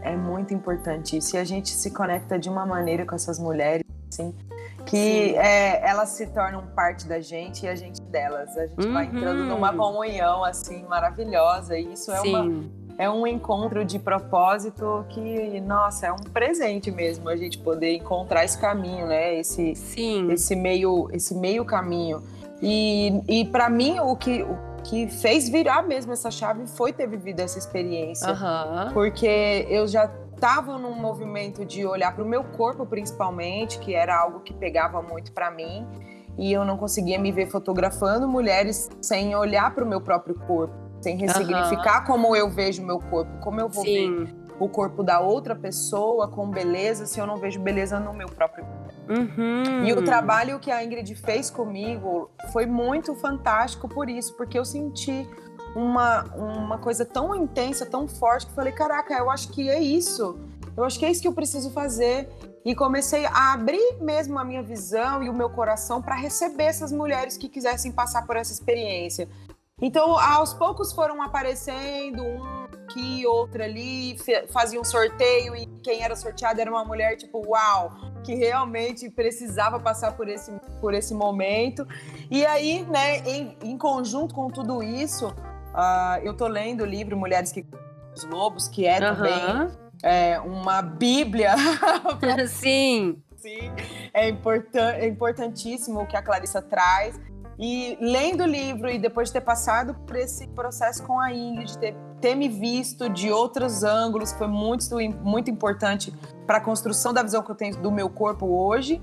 É 0.01 0.15
muito 0.15 0.53
importante 0.53 1.17
isso. 1.17 1.35
E 1.35 1.39
a 1.39 1.43
gente 1.43 1.69
se 1.69 1.91
conecta 1.91 2.37
de 2.37 2.49
uma 2.49 2.65
maneira 2.65 3.05
com 3.05 3.15
essas 3.15 3.39
mulheres, 3.39 3.83
assim, 4.11 4.35
que 4.85 5.35
é, 5.35 5.87
elas 5.87 6.09
se 6.09 6.27
tornam 6.27 6.67
parte 6.75 7.07
da 7.07 7.19
gente 7.19 7.65
e 7.65 7.67
a 7.67 7.75
gente 7.75 8.01
delas. 8.03 8.55
A 8.55 8.67
gente 8.67 8.85
uhum. 8.85 8.93
vai 8.93 9.05
entrando 9.05 9.43
numa 9.45 9.73
comunhão, 9.73 10.43
assim, 10.43 10.83
maravilhosa. 10.83 11.77
E 11.77 11.93
isso 11.93 12.11
é 12.11 12.21
uma 12.21 12.85
é 12.97 13.09
um 13.09 13.27
encontro 13.27 13.83
de 13.83 13.99
propósito 13.99 15.05
que, 15.09 15.59
nossa, 15.61 16.07
é 16.07 16.11
um 16.11 16.23
presente 16.33 16.89
mesmo 16.91 17.27
a 17.27 17.35
gente 17.35 17.57
poder 17.57 17.95
encontrar 17.95 18.45
esse 18.45 18.57
caminho, 18.57 19.07
né? 19.07 19.37
Esse, 19.37 19.75
Sim. 19.75 20.31
esse 20.31 20.55
meio, 20.55 21.09
esse 21.11 21.35
meio 21.35 21.65
caminho. 21.65 22.23
E, 22.61 23.21
e 23.27 23.45
para 23.45 23.69
mim, 23.69 23.99
o 23.99 24.15
que, 24.15 24.43
o 24.43 24.57
que 24.83 25.07
fez 25.07 25.49
virar 25.49 25.83
mesmo 25.83 26.13
essa 26.13 26.31
chave 26.31 26.67
foi 26.67 26.93
ter 26.93 27.07
vivido 27.07 27.39
essa 27.39 27.57
experiência. 27.57 28.29
Uhum. 28.29 28.93
Porque 28.93 29.65
eu 29.69 29.87
já 29.87 30.09
estava 30.33 30.77
num 30.77 30.93
movimento 30.93 31.65
de 31.65 31.85
olhar 31.85 32.13
para 32.13 32.23
o 32.23 32.27
meu 32.27 32.43
corpo, 32.43 32.85
principalmente, 32.85 33.79
que 33.79 33.93
era 33.93 34.17
algo 34.17 34.41
que 34.41 34.53
pegava 34.53 35.01
muito 35.01 35.31
para 35.31 35.49
mim. 35.49 35.85
E 36.37 36.51
eu 36.51 36.65
não 36.65 36.77
conseguia 36.77 37.17
me 37.17 37.31
ver 37.31 37.47
fotografando 37.47 38.27
mulheres 38.27 38.89
sem 39.01 39.35
olhar 39.35 39.73
para 39.73 39.83
o 39.83 39.87
meu 39.87 40.01
próprio 40.01 40.35
corpo, 40.35 40.73
sem 41.01 41.15
ressignificar 41.17 42.01
uhum. 42.01 42.05
como 42.05 42.35
eu 42.35 42.49
vejo 42.49 42.83
o 42.83 42.85
meu 42.85 42.99
corpo, 42.99 43.31
como 43.41 43.59
eu 43.59 43.69
vou 43.69 43.85
Sim. 43.85 44.25
ver 44.25 44.35
o 44.59 44.69
corpo 44.69 45.03
da 45.03 45.19
outra 45.19 45.55
pessoa 45.55 46.27
com 46.27 46.49
beleza 46.49 47.05
se 47.05 47.19
eu 47.19 47.27
não 47.27 47.37
vejo 47.37 47.59
beleza 47.59 47.99
no 47.99 48.13
meu 48.13 48.27
próprio 48.27 48.65
corpo. 48.65 48.84
Uhum. 49.07 49.85
E 49.85 49.93
o 49.93 50.03
trabalho 50.03 50.59
que 50.59 50.71
a 50.71 50.83
Ingrid 50.83 51.13
fez 51.15 51.49
comigo 51.49 52.29
foi 52.51 52.65
muito 52.65 53.15
fantástico 53.15 53.87
por 53.87 54.09
isso, 54.09 54.35
porque 54.35 54.57
eu 54.57 54.65
senti 54.65 55.27
uma, 55.75 56.23
uma 56.35 56.77
coisa 56.77 57.05
tão 57.05 57.35
intensa, 57.35 57.85
tão 57.85 58.07
forte, 58.07 58.47
que 58.47 58.53
falei: 58.53 58.73
caraca, 58.73 59.13
eu 59.13 59.29
acho 59.29 59.49
que 59.49 59.69
é 59.69 59.79
isso. 59.79 60.39
Eu 60.75 60.83
acho 60.83 60.99
que 60.99 61.05
é 61.05 61.11
isso 61.11 61.21
que 61.21 61.27
eu 61.27 61.33
preciso 61.33 61.71
fazer. 61.71 62.29
E 62.65 62.73
comecei 62.73 63.25
a 63.27 63.53
abrir 63.53 63.97
mesmo 64.01 64.39
a 64.39 64.43
minha 64.43 64.63
visão 64.63 65.21
e 65.21 65.29
o 65.29 65.33
meu 65.33 65.49
coração 65.49 66.01
para 66.01 66.15
receber 66.15 66.63
essas 66.63 66.91
mulheres 66.91 67.37
que 67.37 67.47
quisessem 67.47 67.91
passar 67.91 68.25
por 68.25 68.35
essa 68.35 68.51
experiência. 68.51 69.29
Então, 69.79 70.17
aos 70.17 70.53
poucos 70.53 70.91
foram 70.91 71.21
aparecendo 71.21 72.23
um 72.23 72.64
aqui, 72.85 73.25
outra 73.25 73.65
ali, 73.65 74.15
fazia 74.51 74.79
um 74.79 74.83
sorteio 74.83 75.55
e 75.55 75.65
quem 75.83 76.03
era 76.03 76.15
sorteado 76.15 76.61
era 76.61 76.69
uma 76.69 76.85
mulher 76.85 77.17
tipo, 77.17 77.43
uau, 77.47 77.91
que 78.23 78.33
realmente 78.35 79.09
precisava 79.09 79.79
passar 79.79 80.15
por 80.15 80.29
esse, 80.29 80.51
por 80.79 80.93
esse 80.93 81.13
momento. 81.13 81.85
E 82.29 82.45
aí, 82.45 82.85
né, 82.85 83.19
em, 83.19 83.57
em 83.61 83.77
conjunto 83.77 84.33
com 84.33 84.47
tudo 84.47 84.81
isso, 84.81 85.27
uh, 85.27 86.19
eu 86.23 86.35
tô 86.35 86.47
lendo 86.47 86.81
o 86.81 86.85
livro 86.85 87.17
Mulheres 87.17 87.51
que 87.51 87.65
os 88.15 88.23
Lobos, 88.23 88.67
que 88.67 88.85
é 88.85 88.93
uhum. 88.93 89.15
também 89.15 89.85
é, 90.03 90.39
uma 90.39 90.81
bíblia. 90.81 91.55
Sim. 92.47 93.21
Sim, 93.35 93.71
é, 94.11 94.27
importan 94.27 94.93
é 94.93 95.07
importantíssimo 95.07 96.01
o 96.01 96.07
que 96.07 96.17
a 96.17 96.21
Clarissa 96.21 96.61
traz. 96.61 97.19
E 97.59 97.97
lendo 98.01 98.43
o 98.43 98.47
livro 98.47 98.89
e 98.89 98.97
depois 98.97 99.29
de 99.29 99.33
ter 99.33 99.41
passado 99.41 99.93
por 100.05 100.15
esse 100.15 100.47
processo 100.47 101.03
com 101.03 101.19
a 101.19 101.31
Ingrid, 101.31 101.77
ter, 101.77 101.95
ter 102.21 102.35
me 102.35 102.47
visto 102.47 103.09
de 103.09 103.31
outros 103.31 103.83
ângulos, 103.83 104.31
foi 104.33 104.47
muito, 104.47 104.83
muito 105.21 105.49
importante 105.49 106.13
para 106.45 106.57
a 106.57 106.61
construção 106.61 107.13
da 107.13 107.21
visão 107.21 107.41
que 107.43 107.51
eu 107.51 107.55
tenho 107.55 107.77
do 107.77 107.91
meu 107.91 108.09
corpo 108.09 108.45
hoje. 108.45 109.01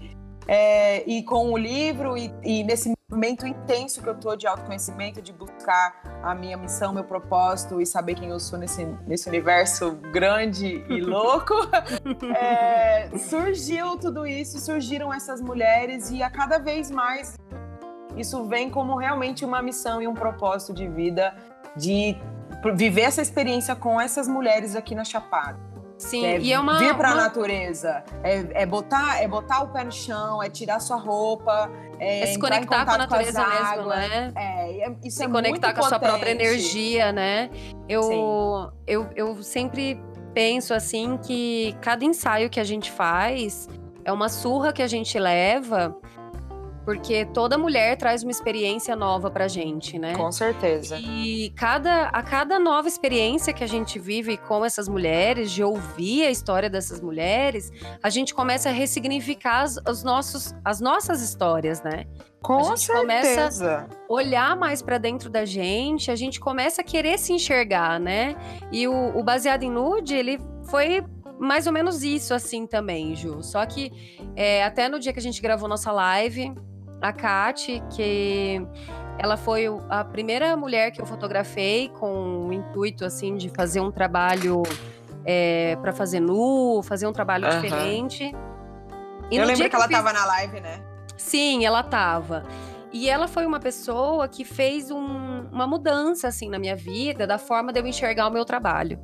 É, 0.48 1.08
e 1.08 1.22
com 1.22 1.52
o 1.52 1.56
livro 1.56 2.16
e, 2.16 2.34
e, 2.42 2.64
nesse 2.64 2.92
movimento 3.08 3.46
intenso 3.46 4.02
que 4.02 4.08
eu 4.08 4.14
tô 4.18 4.34
de 4.34 4.44
autoconhecimento, 4.44 5.22
de 5.22 5.32
buscar 5.32 6.20
a 6.20 6.34
minha 6.34 6.56
missão, 6.56 6.92
meu 6.92 7.04
propósito 7.04 7.80
e 7.80 7.86
saber 7.86 8.16
quem 8.16 8.30
eu 8.30 8.40
sou 8.40 8.58
nesse, 8.58 8.84
nesse 9.06 9.28
universo 9.28 9.92
grande 10.12 10.84
e 10.88 10.98
louco, 11.04 11.54
é, 12.36 13.08
surgiu 13.16 13.96
tudo 13.96 14.26
isso, 14.26 14.58
surgiram 14.58 15.14
essas 15.14 15.40
mulheres 15.40 16.10
e 16.10 16.24
a 16.24 16.30
cada 16.30 16.58
vez 16.58 16.90
mais 16.90 17.36
isso 18.16 18.44
vem 18.44 18.68
como 18.68 18.96
realmente 18.96 19.44
uma 19.44 19.62
missão 19.62 20.02
e 20.02 20.08
um 20.08 20.14
propósito 20.14 20.72
de 20.72 20.86
vida 20.88 21.34
de 21.76 22.16
viver 22.74 23.02
essa 23.02 23.22
experiência 23.22 23.74
com 23.74 24.00
essas 24.00 24.28
mulheres 24.28 24.76
aqui 24.76 24.94
na 24.94 25.04
Chapada. 25.04 25.72
Sim, 26.02 26.26
é 26.26 26.38
e 26.40 26.52
é 26.52 26.58
uma. 26.58 26.78
Vir 26.78 26.94
para 26.96 27.10
a 27.10 27.14
uma... 27.14 27.22
natureza. 27.22 28.02
É, 28.24 28.62
é, 28.62 28.66
botar, 28.66 29.22
é 29.22 29.28
botar 29.28 29.62
o 29.62 29.68
pé 29.68 29.84
no 29.84 29.92
chão, 29.92 30.42
é 30.42 30.50
tirar 30.50 30.80
sua 30.80 30.96
roupa. 30.96 31.70
É, 31.98 32.22
é 32.22 32.26
se 32.26 32.38
conectar 32.38 32.84
com 32.84 32.90
a 32.90 32.98
natureza 32.98 33.44
com 33.44 33.50
mesmo, 33.50 33.88
né? 33.88 34.32
É, 34.36 34.88
é 34.88 34.96
isso 35.04 35.18
se 35.18 35.24
é 35.24 35.28
conectar 35.28 35.72
com 35.72 35.84
a 35.84 35.88
sua 35.88 36.00
própria 36.00 36.30
energia, 36.30 37.12
né? 37.12 37.50
Eu, 37.88 38.72
eu, 38.86 39.08
eu 39.14 39.42
sempre 39.42 40.00
penso 40.34 40.74
assim 40.74 41.18
que 41.18 41.76
cada 41.80 42.04
ensaio 42.04 42.50
que 42.50 42.58
a 42.58 42.64
gente 42.64 42.90
faz 42.90 43.68
é 44.04 44.12
uma 44.12 44.28
surra 44.28 44.72
que 44.72 44.82
a 44.82 44.88
gente 44.88 45.16
leva 45.18 45.96
porque 46.84 47.24
toda 47.26 47.56
mulher 47.56 47.96
traz 47.96 48.22
uma 48.22 48.30
experiência 48.30 48.96
nova 48.96 49.30
pra 49.30 49.46
gente, 49.46 49.98
né? 49.98 50.14
Com 50.14 50.32
certeza. 50.32 50.98
E 50.98 51.50
cada, 51.56 52.08
a 52.08 52.22
cada 52.22 52.58
nova 52.58 52.88
experiência 52.88 53.52
que 53.52 53.62
a 53.62 53.66
gente 53.66 53.98
vive 53.98 54.36
com 54.36 54.64
essas 54.64 54.88
mulheres, 54.88 55.50
de 55.50 55.62
ouvir 55.62 56.24
a 56.24 56.30
história 56.30 56.68
dessas 56.68 57.00
mulheres, 57.00 57.70
a 58.02 58.10
gente 58.10 58.34
começa 58.34 58.68
a 58.68 58.72
ressignificar 58.72 59.62
as, 59.62 59.78
os 59.88 60.02
nossos, 60.02 60.54
as 60.64 60.80
nossas 60.80 61.22
histórias, 61.22 61.82
né? 61.82 62.04
Com 62.40 62.58
a 62.58 62.62
gente 62.64 62.80
certeza. 62.80 63.00
começa 63.00 63.88
a 63.88 64.12
olhar 64.12 64.56
mais 64.56 64.82
para 64.82 64.98
dentro 64.98 65.30
da 65.30 65.44
gente, 65.44 66.10
a 66.10 66.16
gente 66.16 66.40
começa 66.40 66.82
a 66.82 66.84
querer 66.84 67.16
se 67.18 67.32
enxergar, 67.32 68.00
né? 68.00 68.34
E 68.72 68.88
o, 68.88 69.16
o 69.16 69.22
Baseado 69.22 69.62
em 69.62 69.70
Nude, 69.70 70.14
ele 70.14 70.40
foi 70.64 71.04
mais 71.38 71.66
ou 71.66 71.72
menos 71.72 72.02
isso 72.02 72.34
assim 72.34 72.66
também, 72.66 73.14
Ju. 73.14 73.42
Só 73.42 73.64
que 73.66 73.92
é, 74.34 74.64
até 74.64 74.88
no 74.88 74.98
dia 74.98 75.12
que 75.12 75.18
a 75.18 75.22
gente 75.22 75.40
gravou 75.40 75.68
nossa 75.68 75.90
live, 75.90 76.52
a 77.02 77.12
Kate, 77.12 77.82
que 77.90 78.64
ela 79.18 79.36
foi 79.36 79.66
a 79.90 80.04
primeira 80.04 80.56
mulher 80.56 80.92
que 80.92 81.00
eu 81.00 81.06
fotografei 81.06 81.88
com 81.88 82.46
o 82.46 82.52
intuito 82.52 83.04
assim 83.04 83.36
de 83.36 83.48
fazer 83.50 83.80
um 83.80 83.90
trabalho 83.90 84.62
é, 85.24 85.76
para 85.82 85.92
fazer 85.92 86.20
nu, 86.20 86.80
fazer 86.82 87.06
um 87.06 87.12
trabalho 87.12 87.46
uhum. 87.46 87.60
diferente. 87.60 88.34
E 89.30 89.36
eu 89.36 89.44
lembro 89.44 89.62
que, 89.62 89.68
que 89.68 89.76
ela 89.76 89.86
estava 89.86 90.10
fiz... 90.10 90.20
na 90.20 90.26
live, 90.26 90.60
né? 90.60 90.82
Sim, 91.16 91.64
ela 91.64 91.80
estava. 91.80 92.44
E 92.92 93.08
ela 93.08 93.26
foi 93.26 93.46
uma 93.46 93.58
pessoa 93.58 94.28
que 94.28 94.44
fez 94.44 94.90
um, 94.90 95.46
uma 95.50 95.66
mudança 95.66 96.28
assim 96.28 96.48
na 96.48 96.58
minha 96.58 96.76
vida, 96.76 97.26
da 97.26 97.38
forma 97.38 97.72
de 97.72 97.80
eu 97.80 97.86
enxergar 97.86 98.28
o 98.28 98.30
meu 98.30 98.44
trabalho 98.44 98.98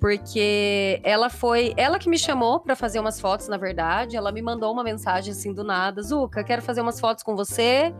porque 0.00 1.00
ela 1.02 1.28
foi, 1.28 1.74
ela 1.76 1.98
que 1.98 2.08
me 2.08 2.18
chamou 2.18 2.60
para 2.60 2.76
fazer 2.76 3.00
umas 3.00 3.20
fotos, 3.20 3.48
na 3.48 3.56
verdade, 3.56 4.16
ela 4.16 4.30
me 4.30 4.40
mandou 4.42 4.72
uma 4.72 4.84
mensagem 4.84 5.32
assim 5.32 5.52
do 5.52 5.64
nada, 5.64 6.02
Zuka, 6.02 6.44
quero 6.44 6.62
fazer 6.62 6.80
umas 6.80 7.00
fotos 7.00 7.22
com 7.24 7.34
você 7.34 7.94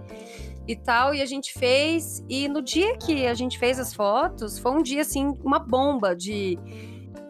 e 0.66 0.76
tal, 0.76 1.14
e 1.14 1.22
a 1.22 1.26
gente 1.26 1.52
fez, 1.58 2.24
e 2.28 2.46
no 2.46 2.62
dia 2.62 2.96
que 2.98 3.26
a 3.26 3.34
gente 3.34 3.58
fez 3.58 3.78
as 3.78 3.94
fotos, 3.94 4.58
foi 4.58 4.72
um 4.72 4.82
dia 4.82 5.02
assim, 5.02 5.32
uma 5.42 5.58
bomba 5.58 6.14
de 6.14 6.58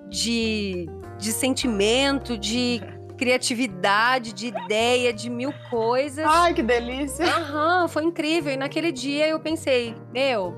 de, 0.09 0.89
de 1.19 1.33
sentimento, 1.33 2.37
de 2.39 2.81
criatividade, 3.17 4.33
de 4.33 4.47
ideia, 4.47 5.13
de 5.13 5.29
mil 5.29 5.53
coisas. 5.69 6.25
Ai, 6.27 6.55
que 6.55 6.63
delícia! 6.63 7.27
Aham, 7.27 7.89
foi 7.89 8.05
incrível. 8.05 8.53
E 8.53 8.57
naquele 8.57 8.93
dia 8.93 9.29
eu 9.29 9.41
pensei, 9.41 9.95
meu, 10.13 10.57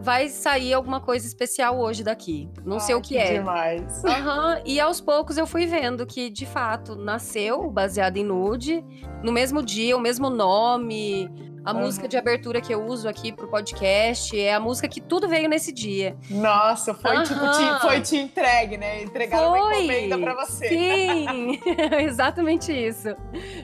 vai 0.00 0.28
sair 0.28 0.72
alguma 0.74 1.00
coisa 1.00 1.26
especial 1.26 1.78
hoje 1.78 2.02
daqui. 2.04 2.48
Não 2.64 2.76
Ai, 2.76 2.80
sei 2.80 2.94
o 2.94 3.00
que, 3.00 3.14
que 3.14 3.18
é. 3.18 3.38
Demais. 3.38 4.02
Uhum. 4.04 4.62
E 4.64 4.80
aos 4.80 5.00
poucos 5.00 5.36
eu 5.36 5.46
fui 5.46 5.66
vendo 5.66 6.06
que, 6.06 6.30
de 6.30 6.46
fato, 6.46 6.94
nasceu 6.94 7.70
baseado 7.70 8.16
em 8.16 8.24
nude, 8.24 8.84
no 9.22 9.32
mesmo 9.32 9.62
dia, 9.62 9.96
o 9.96 10.00
mesmo 10.00 10.30
nome. 10.30 11.30
A 11.64 11.72
uhum. 11.72 11.80
música 11.80 12.08
de 12.08 12.16
abertura 12.16 12.60
que 12.60 12.72
eu 12.72 12.82
uso 12.86 13.08
aqui 13.08 13.32
pro 13.32 13.48
podcast 13.48 14.38
é 14.38 14.54
a 14.54 14.60
música 14.60 14.88
que 14.88 15.00
tudo 15.00 15.28
veio 15.28 15.48
nesse 15.48 15.72
dia. 15.72 16.16
Nossa, 16.30 16.94
foi 16.94 17.16
uhum. 17.16 17.22
tipo, 17.24 17.40
te, 17.40 17.80
foi 17.82 18.00
te 18.00 18.16
entregue, 18.16 18.78
né? 18.78 19.02
Entregaram 19.02 19.50
foi. 19.50 19.60
uma 19.60 19.74
encomenda 19.74 20.18
pra 20.18 20.34
você. 20.34 20.68
Sim, 20.68 21.60
exatamente 22.00 22.72
isso. 22.72 23.08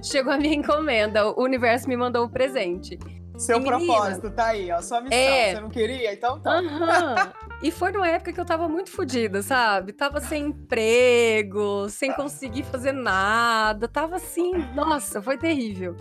Chegou 0.02 0.32
a 0.32 0.36
minha 0.36 0.54
encomenda, 0.54 1.28
o 1.28 1.42
universo 1.42 1.88
me 1.88 1.96
mandou 1.96 2.24
o 2.26 2.28
presente. 2.28 2.98
Seu 3.36 3.58
e, 3.58 3.64
propósito 3.64 4.24
menina, 4.24 4.30
tá 4.30 4.46
aí, 4.46 4.70
ó. 4.70 4.80
Sua 4.80 5.00
missão. 5.00 5.18
É... 5.18 5.54
Você 5.54 5.60
não 5.60 5.70
queria? 5.70 6.12
Então 6.12 6.40
tá. 6.40 6.60
Uhum. 6.60 7.44
E 7.62 7.70
foi 7.70 7.92
numa 7.92 8.06
época 8.06 8.30
que 8.30 8.38
eu 8.38 8.44
tava 8.44 8.68
muito 8.68 8.90
fodida, 8.90 9.40
sabe? 9.40 9.94
Tava 9.94 10.20
sem 10.20 10.48
emprego, 10.48 11.88
sem 11.88 12.12
conseguir 12.12 12.62
fazer 12.64 12.92
nada. 12.92 13.88
Tava 13.88 14.16
assim, 14.16 14.52
nossa, 14.74 15.22
foi 15.22 15.38
terrível. 15.38 15.96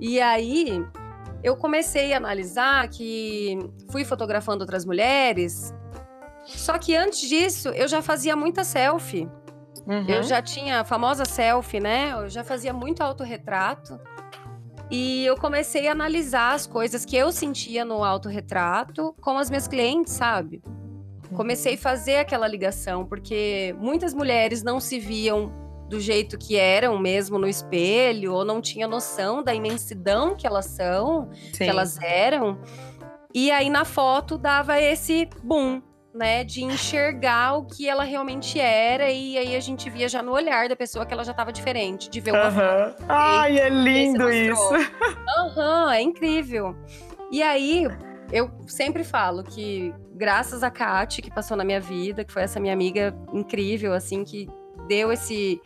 E 0.00 0.18
aí, 0.18 0.82
eu 1.42 1.54
comecei 1.54 2.14
a 2.14 2.16
analisar 2.16 2.88
que 2.88 3.58
fui 3.90 4.06
fotografando 4.06 4.62
outras 4.62 4.86
mulheres. 4.86 5.74
Só 6.46 6.78
que 6.78 6.96
antes 6.96 7.20
disso, 7.28 7.68
eu 7.70 7.86
já 7.88 8.00
fazia 8.00 8.34
muita 8.34 8.64
selfie. 8.64 9.28
Uhum. 9.86 10.08
Eu 10.08 10.22
já 10.22 10.40
tinha 10.40 10.80
a 10.80 10.84
famosa 10.84 11.24
selfie, 11.24 11.80
né? 11.80 12.12
Eu 12.12 12.28
já 12.28 12.42
fazia 12.42 12.72
muito 12.72 13.02
autorretrato. 13.02 14.00
E 14.92 15.24
eu 15.24 15.38
comecei 15.38 15.88
a 15.88 15.92
analisar 15.92 16.52
as 16.52 16.66
coisas 16.66 17.06
que 17.06 17.16
eu 17.16 17.32
sentia 17.32 17.82
no 17.82 18.04
autorretrato 18.04 19.14
com 19.22 19.38
as 19.38 19.48
minhas 19.48 19.66
clientes, 19.66 20.12
sabe? 20.12 20.62
Comecei 21.34 21.76
a 21.76 21.78
fazer 21.78 22.16
aquela 22.16 22.46
ligação, 22.46 23.06
porque 23.06 23.74
muitas 23.78 24.12
mulheres 24.12 24.62
não 24.62 24.78
se 24.78 24.98
viam 24.98 25.50
do 25.88 25.98
jeito 25.98 26.36
que 26.36 26.56
eram 26.56 26.98
mesmo 26.98 27.38
no 27.38 27.48
espelho, 27.48 28.34
ou 28.34 28.44
não 28.44 28.60
tinha 28.60 28.86
noção 28.86 29.42
da 29.42 29.54
imensidão 29.54 30.36
que 30.36 30.46
elas 30.46 30.66
são, 30.66 31.30
Sim. 31.54 31.64
que 31.64 31.70
elas 31.70 31.98
eram. 32.02 32.58
E 33.34 33.50
aí 33.50 33.70
na 33.70 33.86
foto 33.86 34.36
dava 34.36 34.78
esse 34.78 35.26
boom, 35.42 35.80
né, 36.14 36.44
de 36.44 36.62
enxergar 36.62 37.54
o 37.54 37.64
que 37.64 37.88
ela 37.88 38.04
realmente 38.04 38.60
era 38.60 39.10
e 39.10 39.38
aí 39.38 39.56
a 39.56 39.60
gente 39.60 39.88
via 39.88 40.08
já 40.08 40.22
no 40.22 40.32
olhar 40.32 40.68
da 40.68 40.76
pessoa 40.76 41.06
que 41.06 41.12
ela 41.14 41.24
já 41.24 41.30
estava 41.30 41.50
diferente, 41.50 42.10
de 42.10 42.20
ver 42.20 42.32
uma 42.32 42.48
uhum. 42.48 42.52
foto. 42.52 43.04
Ai, 43.08 43.58
é 43.58 43.68
lindo 43.70 44.30
isso. 44.30 44.74
Aham, 45.38 45.86
uhum, 45.86 45.90
é 45.90 46.02
incrível. 46.02 46.76
E 47.30 47.42
aí 47.42 47.86
eu 48.30 48.50
sempre 48.66 49.04
falo 49.04 49.42
que 49.42 49.94
graças 50.14 50.62
a 50.62 50.70
Kate 50.70 51.22
que 51.22 51.30
passou 51.30 51.56
na 51.56 51.64
minha 51.64 51.80
vida, 51.80 52.24
que 52.24 52.32
foi 52.32 52.42
essa 52.42 52.60
minha 52.60 52.74
amiga 52.74 53.14
incrível 53.32 53.94
assim 53.94 54.22
que 54.22 54.48
deu 54.86 55.10
esse 55.10 55.60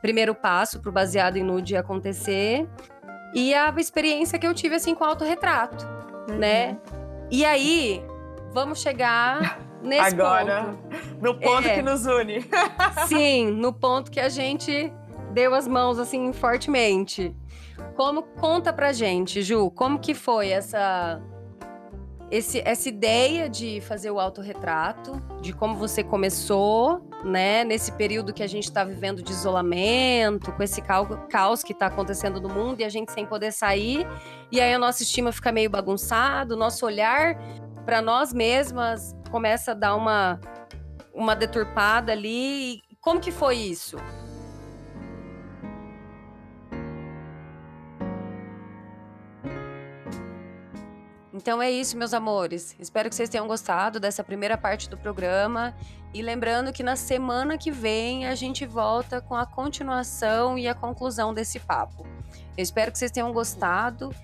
primeiro 0.00 0.34
passo 0.34 0.80
pro 0.80 0.90
baseado 0.90 1.36
em 1.36 1.44
nude 1.44 1.76
acontecer 1.76 2.68
e 3.32 3.54
a 3.54 3.72
experiência 3.78 4.38
que 4.38 4.46
eu 4.46 4.52
tive 4.52 4.74
assim 4.74 4.94
com 4.94 5.04
autorretrato, 5.04 5.86
uhum. 6.28 6.38
né? 6.38 6.76
E 7.30 7.44
aí, 7.44 8.04
vamos 8.52 8.80
chegar 8.80 9.60
Nesse 9.82 10.14
Agora, 10.14 10.64
ponto. 10.64 11.22
no 11.22 11.34
ponto 11.34 11.66
é, 11.66 11.74
que 11.74 11.82
nos 11.82 12.06
une. 12.06 12.46
sim, 13.08 13.50
no 13.50 13.72
ponto 13.72 14.10
que 14.10 14.20
a 14.20 14.28
gente 14.28 14.92
deu 15.32 15.54
as 15.54 15.66
mãos 15.66 15.98
assim 15.98 16.32
fortemente. 16.32 17.34
Como 17.96 18.22
conta 18.22 18.72
pra 18.72 18.92
gente, 18.92 19.42
Ju, 19.42 19.70
como 19.70 19.98
que 19.98 20.14
foi 20.14 20.50
essa 20.50 21.20
esse, 22.32 22.62
essa 22.64 22.88
ideia 22.88 23.46
de 23.46 23.82
fazer 23.82 24.10
o 24.10 24.18
autorretrato, 24.18 25.20
de 25.42 25.52
como 25.52 25.76
você 25.76 26.02
começou, 26.02 27.06
né, 27.22 27.62
nesse 27.62 27.92
período 27.92 28.32
que 28.32 28.42
a 28.42 28.46
gente 28.46 28.64
está 28.64 28.82
vivendo 28.84 29.22
de 29.22 29.30
isolamento, 29.30 30.50
com 30.50 30.62
esse 30.62 30.80
caos 30.80 31.62
que 31.62 31.74
está 31.74 31.86
acontecendo 31.86 32.40
no 32.40 32.48
mundo 32.48 32.80
e 32.80 32.84
a 32.84 32.88
gente 32.88 33.12
sem 33.12 33.26
poder 33.26 33.52
sair, 33.52 34.06
e 34.50 34.62
aí 34.62 34.72
a 34.72 34.78
nossa 34.78 35.02
estima 35.02 35.30
fica 35.30 35.52
meio 35.52 35.68
bagunçado, 35.68 36.54
o 36.54 36.56
nosso 36.56 36.86
olhar 36.86 37.36
para 37.84 38.00
nós 38.00 38.32
mesmas 38.32 39.14
começa 39.30 39.72
a 39.72 39.74
dar 39.74 39.96
uma, 39.96 40.40
uma 41.12 41.34
deturpada 41.34 42.12
ali. 42.12 42.80
Como 43.00 43.20
que 43.20 43.32
foi 43.32 43.56
isso? 43.56 43.96
Então 51.42 51.60
é 51.60 51.68
isso, 51.70 51.96
meus 51.96 52.14
amores. 52.14 52.76
Espero 52.78 53.08
que 53.08 53.16
vocês 53.16 53.28
tenham 53.28 53.48
gostado 53.48 53.98
dessa 53.98 54.22
primeira 54.22 54.56
parte 54.56 54.88
do 54.88 54.96
programa. 54.96 55.74
E 56.14 56.22
lembrando 56.22 56.72
que 56.72 56.84
na 56.84 56.94
semana 56.94 57.58
que 57.58 57.70
vem 57.70 58.26
a 58.26 58.34
gente 58.36 58.64
volta 58.64 59.20
com 59.20 59.34
a 59.34 59.44
continuação 59.44 60.56
e 60.56 60.68
a 60.68 60.74
conclusão 60.74 61.34
desse 61.34 61.58
papo. 61.58 62.06
Eu 62.56 62.62
espero 62.62 62.92
que 62.92 62.98
vocês 62.98 63.10
tenham 63.10 63.32
gostado. 63.32 64.14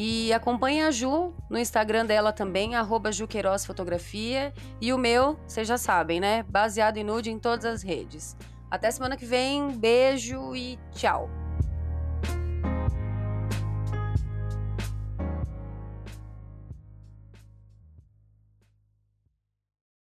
E 0.00 0.32
acompanhe 0.32 0.80
a 0.82 0.92
Ju 0.92 1.34
no 1.50 1.58
Instagram 1.58 2.06
dela 2.06 2.32
também, 2.32 2.76
arroba 2.76 3.10
Fotografia. 3.66 4.54
E 4.80 4.92
o 4.92 4.98
meu, 4.98 5.36
vocês 5.44 5.66
já 5.66 5.76
sabem, 5.76 6.20
né? 6.20 6.44
Baseado 6.44 6.98
em 6.98 7.04
nude 7.04 7.32
em 7.32 7.38
todas 7.38 7.64
as 7.64 7.82
redes. 7.82 8.36
Até 8.70 8.92
semana 8.92 9.16
que 9.16 9.26
vem, 9.26 9.72
beijo 9.72 10.54
e 10.54 10.78
tchau! 10.92 11.47